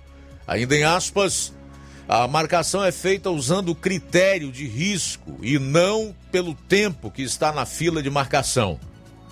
[0.46, 1.52] Ainda em aspas,
[2.08, 7.66] a marcação é feita usando critério de risco e não pelo tempo que está na
[7.66, 8.78] fila de marcação.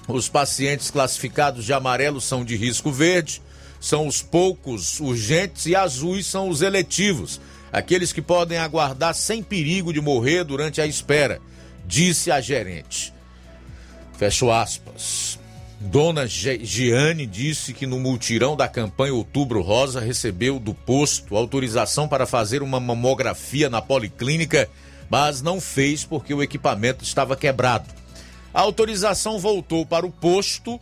[0.09, 3.41] Os pacientes classificados de amarelo são de risco verde,
[3.79, 7.41] são os poucos urgentes e azuis são os eletivos,
[7.73, 11.41] aqueles que podem aguardar sem perigo de morrer durante a espera,
[11.87, 13.13] disse a gerente.
[14.19, 15.39] Fecho aspas.
[15.81, 22.25] Dona Giane disse que no multirão da campanha Outubro Rosa recebeu do posto autorização para
[22.25, 24.71] fazer uma mamografia na policlínica,
[25.11, 27.89] mas não fez porque o equipamento estava quebrado.
[28.55, 30.79] A autorização voltou para o posto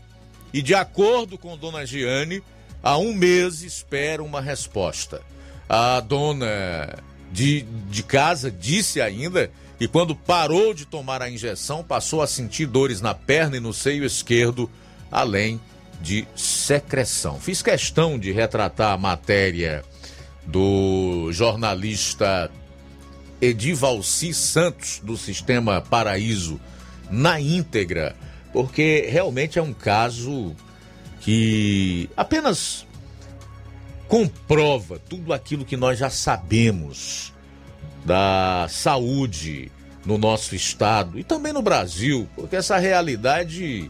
[0.52, 2.42] e, de acordo com Dona Giane,
[2.82, 5.22] há um mês espera uma resposta.
[5.72, 6.98] A dona
[7.30, 12.66] de, de casa disse ainda e quando parou de tomar a injeção, passou a sentir
[12.66, 14.68] dores na perna e no seio esquerdo,
[15.12, 15.60] além
[16.02, 17.38] de secreção.
[17.38, 19.84] Fiz questão de retratar a matéria
[20.44, 22.50] do jornalista
[23.40, 26.60] Edivalci Santos, do Sistema Paraíso,
[27.08, 28.16] na íntegra,
[28.52, 30.54] porque realmente é um caso
[31.20, 32.86] que apenas
[34.10, 37.32] comprova tudo aquilo que nós já sabemos
[38.04, 39.70] da saúde
[40.04, 43.88] no nosso estado e também no Brasil, porque essa realidade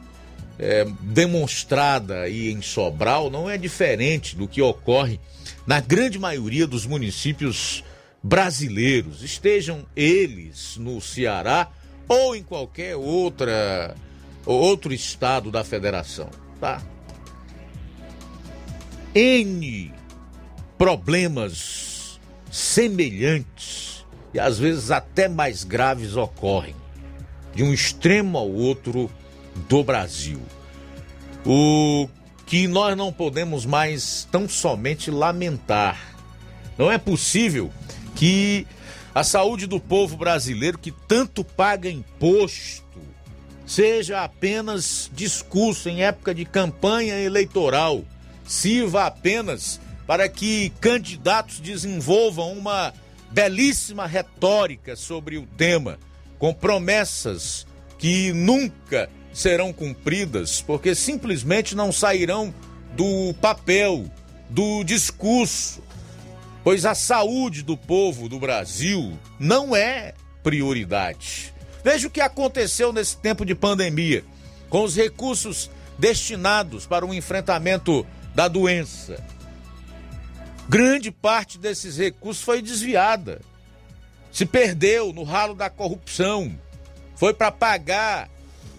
[0.59, 5.19] é, demonstrada aí em Sobral não é diferente do que ocorre
[5.67, 7.83] na grande maioria dos municípios
[8.23, 11.71] brasileiros, estejam eles no Ceará
[12.07, 13.97] ou em qualquer outra
[14.45, 16.29] outro estado da federação,
[16.61, 16.83] tá?
[19.15, 20.00] N
[20.81, 22.19] problemas
[22.51, 26.75] semelhantes e às vezes até mais graves ocorrem
[27.55, 29.11] de um extremo ao outro
[29.69, 30.41] do Brasil.
[31.45, 32.09] O
[32.47, 36.17] que nós não podemos mais tão somente lamentar.
[36.79, 37.71] Não é possível
[38.17, 38.67] que
[39.15, 43.03] a saúde do povo brasileiro que tanto paga imposto
[43.67, 48.03] seja apenas discurso em época de campanha eleitoral,
[48.47, 49.79] sirva apenas
[50.11, 52.93] para que candidatos desenvolvam uma
[53.31, 56.01] belíssima retórica sobre o tema,
[56.37, 57.65] com promessas
[57.97, 62.53] que nunca serão cumpridas, porque simplesmente não sairão
[62.97, 64.11] do papel,
[64.49, 65.81] do discurso,
[66.65, 71.55] pois a saúde do povo do Brasil não é prioridade.
[71.85, 74.25] Veja o que aconteceu nesse tempo de pandemia,
[74.69, 78.05] com os recursos destinados para o enfrentamento
[78.35, 79.25] da doença
[80.71, 83.41] Grande parte desses recursos foi desviada.
[84.31, 86.57] Se perdeu no ralo da corrupção.
[87.17, 88.31] Foi para pagar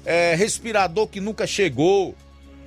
[0.05, 2.15] é, respirador que nunca chegou.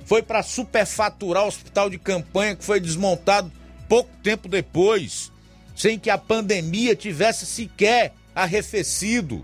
[0.05, 3.51] Foi para superfaturar o hospital de campanha que foi desmontado
[3.89, 5.31] pouco tempo depois,
[5.75, 9.43] sem que a pandemia tivesse sequer arrefecido,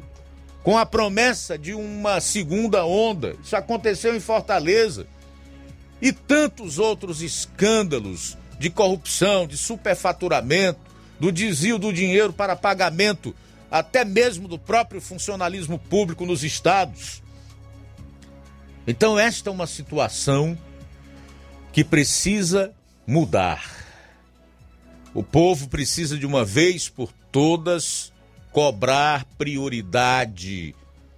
[0.62, 3.36] com a promessa de uma segunda onda.
[3.44, 5.08] Isso aconteceu em Fortaleza.
[6.00, 10.80] E tantos outros escândalos de corrupção, de superfaturamento,
[11.20, 13.36] do desvio do dinheiro para pagamento
[13.72, 17.24] até mesmo do próprio funcionalismo público nos estados.
[18.86, 20.56] Então, esta é uma situação
[21.74, 22.72] que precisa
[23.08, 23.66] mudar.
[25.12, 28.14] O povo precisa de uma vez por todas
[28.52, 30.76] cobrar prioridade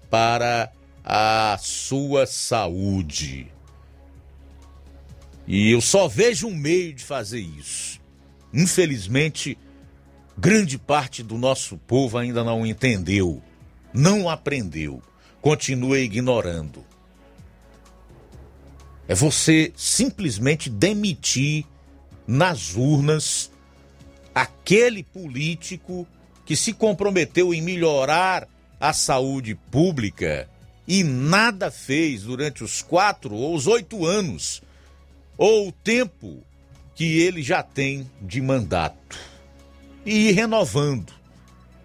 [0.09, 0.71] para
[1.03, 3.52] a sua saúde.
[5.47, 7.99] E eu só vejo um meio de fazer isso.
[8.53, 9.57] Infelizmente,
[10.37, 13.41] grande parte do nosso povo ainda não entendeu,
[13.93, 15.01] não aprendeu,
[15.41, 16.85] continua ignorando.
[19.07, 21.65] É você simplesmente demitir
[22.25, 23.51] nas urnas
[24.33, 26.07] aquele político
[26.45, 28.47] que se comprometeu em melhorar
[28.79, 30.49] a saúde pública
[30.87, 34.61] e nada fez durante os quatro ou os oito anos
[35.45, 36.41] ou o tempo
[36.95, 39.19] que ele já tem de mandato.
[40.05, 41.11] E ir renovando,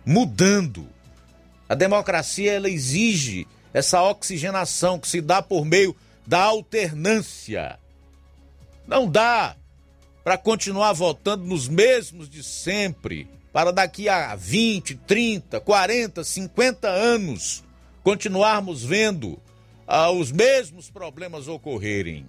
[0.07, 0.89] mudando.
[1.69, 7.81] A democracia ela exige essa oxigenação que se dá por meio da alternância.
[8.87, 9.57] Não dá
[10.23, 17.65] para continuar votando nos mesmos de sempre, para daqui a 20, 30, 40, 50 anos
[18.05, 19.37] continuarmos vendo
[19.85, 22.25] ah, os mesmos problemas ocorrerem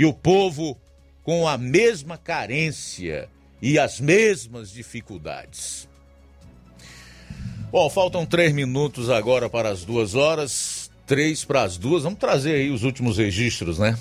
[0.00, 0.78] e o povo
[1.22, 3.28] com a mesma carência
[3.60, 5.86] e as mesmas dificuldades.
[7.70, 12.04] Bom, faltam três minutos agora para as duas horas, três para as duas.
[12.04, 13.94] Vamos trazer aí os últimos registros, né?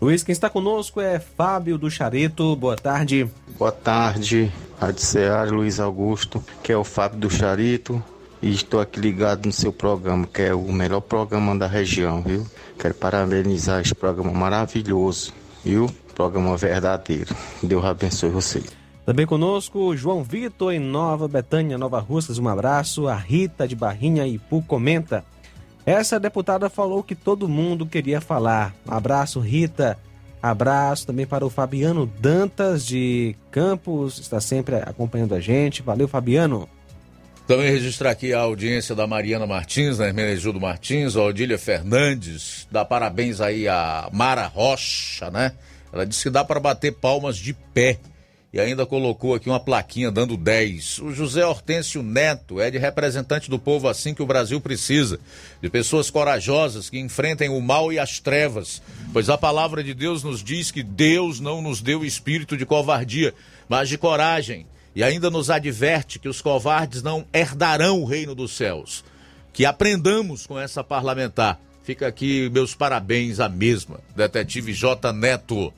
[0.00, 2.56] Luiz, quem está conosco é Fábio do Charito.
[2.56, 3.28] Boa tarde.
[3.58, 8.02] Boa tarde, Rádio Luiz Augusto, que é o Fábio do Charito.
[8.40, 12.46] E estou aqui ligado no seu programa, que é o melhor programa da região, viu?
[12.78, 15.32] Quero parabenizar esse programa maravilhoso,
[15.64, 15.88] viu?
[16.14, 17.34] Programa verdadeiro.
[17.62, 18.66] Deus abençoe vocês.
[19.04, 22.38] Também conosco, João Vitor, em Nova Betânia, Nova Russas.
[22.38, 23.08] Um abraço.
[23.08, 25.24] A Rita de Barrinha Ipu comenta.
[25.84, 28.72] Essa deputada falou que todo mundo queria falar.
[28.86, 29.98] Um abraço, Rita.
[30.42, 35.82] Abraço também para o Fabiano Dantas de Campos, está sempre acompanhando a gente.
[35.82, 36.68] Valeu, Fabiano.
[37.46, 42.84] Também registrar aqui a audiência da Mariana Martins, da Hermenegildo Martins, a Odília Fernandes, dá
[42.84, 45.52] parabéns aí a Mara Rocha, né?
[45.92, 47.98] Ela disse que dá para bater palmas de pé
[48.52, 51.00] e ainda colocou aqui uma plaquinha dando 10.
[51.00, 55.18] O José Hortêncio Neto é de representante do povo assim que o Brasil precisa,
[55.60, 58.80] de pessoas corajosas que enfrentem o mal e as trevas,
[59.12, 63.34] pois a palavra de Deus nos diz que Deus não nos deu espírito de covardia,
[63.68, 68.52] mas de coragem, e ainda nos adverte que os covardes não herdarão o reino dos
[68.52, 69.04] céus.
[69.52, 71.58] Que aprendamos com essa parlamentar.
[71.82, 75.12] Fica aqui meus parabéns à mesma, detetive J.
[75.12, 75.72] Neto.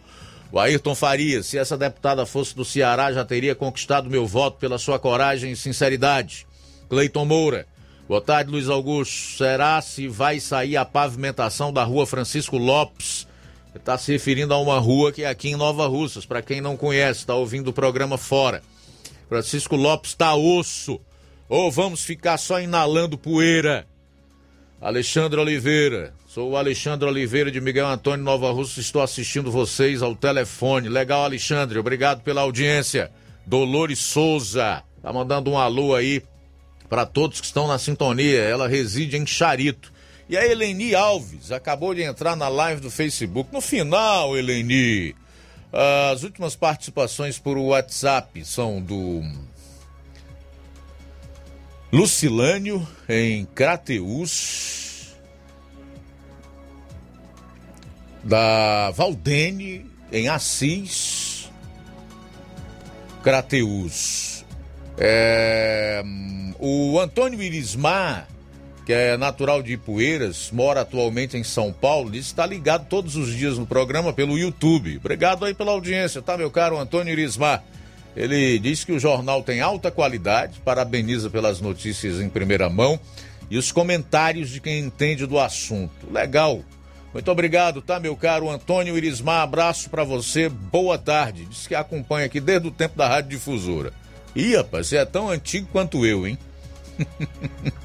[0.53, 4.79] O Ayrton Farias, se essa deputada fosse do Ceará, já teria conquistado meu voto pela
[4.79, 6.47] sua coragem e sinceridade.
[6.89, 7.67] Cleiton Moura.
[8.07, 9.39] Boa tarde, Luiz Augusto.
[9.39, 13.27] Será se vai sair a pavimentação da rua Francisco Lopes?
[13.75, 16.25] Está se referindo a uma rua que é aqui em Nova Russas.
[16.27, 18.63] Para quem não conhece, está ouvindo o programa fora.
[19.29, 21.01] Francisco Lopes está osso.
[21.49, 23.87] Ou vamos ficar só inalando poeira?
[24.81, 26.15] Alexandre Oliveira.
[26.27, 28.81] Sou o Alexandre Oliveira de Miguel Antônio Nova Russa.
[28.81, 30.89] Estou assistindo vocês ao telefone.
[30.89, 31.79] Legal, Alexandre.
[31.79, 33.11] Obrigado pela audiência.
[33.47, 34.83] Dolores Souza.
[35.03, 36.23] Tá mandando um alô aí
[36.89, 38.41] para todos que estão na sintonia.
[38.41, 39.93] Ela reside em Charito.
[40.29, 43.53] E a Eleni Alves acabou de entrar na live do Facebook.
[43.53, 45.15] No final, Eleni,
[45.77, 49.23] as últimas participações por WhatsApp são do
[51.93, 54.85] Lucilânio em Crateus.
[58.25, 61.51] da Valdene, em Assis,
[63.23, 64.45] Crateus.
[64.97, 66.03] É,
[66.59, 68.29] o Antônio Irismar,
[68.85, 73.35] que é natural de Ipueiras, mora atualmente em São Paulo, disse está ligado todos os
[73.35, 74.99] dias no programa pelo YouTube.
[74.99, 77.65] Obrigado aí pela audiência, tá, meu caro Antônio Irismar?
[78.15, 83.01] Ele diz que o jornal tem alta qualidade, parabeniza pelas notícias em primeira mão
[83.51, 86.11] e os comentários de quem entende do assunto.
[86.13, 86.63] Legal.
[87.13, 89.43] Muito obrigado, tá, meu caro Antônio Irismar?
[89.43, 91.47] Abraço para você, boa tarde.
[91.47, 93.93] Diz que acompanha aqui desde o tempo da Rádio Difusora.
[94.35, 96.37] Ih, rapaz, você é tão antigo quanto eu, hein?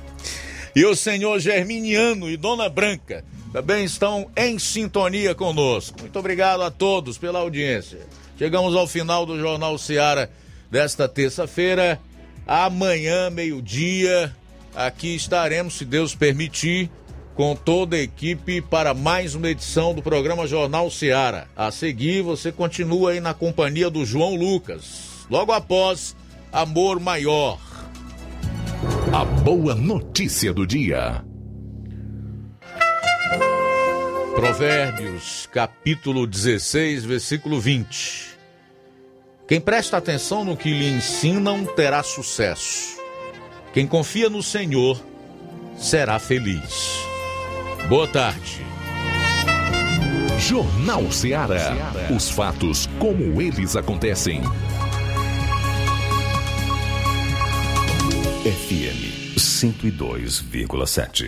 [0.76, 6.02] e o senhor Germiniano e Dona Branca também estão em sintonia conosco.
[6.02, 8.08] Muito obrigado a todos pela audiência.
[8.38, 10.32] Chegamos ao final do Jornal Seara
[10.70, 12.00] desta terça-feira.
[12.48, 14.36] Amanhã, meio-dia,
[14.76, 16.90] aqui estaremos, se Deus permitir
[17.36, 21.48] com toda a equipe para mais uma edição do programa Jornal Seara.
[21.56, 25.26] A seguir, você continua aí na companhia do João Lucas.
[25.30, 26.16] Logo após,
[26.52, 27.58] Amor Maior.
[29.12, 31.26] A boa notícia do dia.
[34.36, 38.38] Provérbios, capítulo 16, versículo 20.
[39.48, 43.00] Quem presta atenção no que lhe ensinam terá sucesso.
[43.74, 45.02] Quem confia no Senhor
[45.76, 47.00] será feliz.
[47.90, 48.64] Boa tarde.
[50.38, 51.76] Jornal Ceará.
[52.16, 54.42] Os fatos como eles acontecem.
[58.46, 58.96] FM
[59.36, 61.28] 102,7.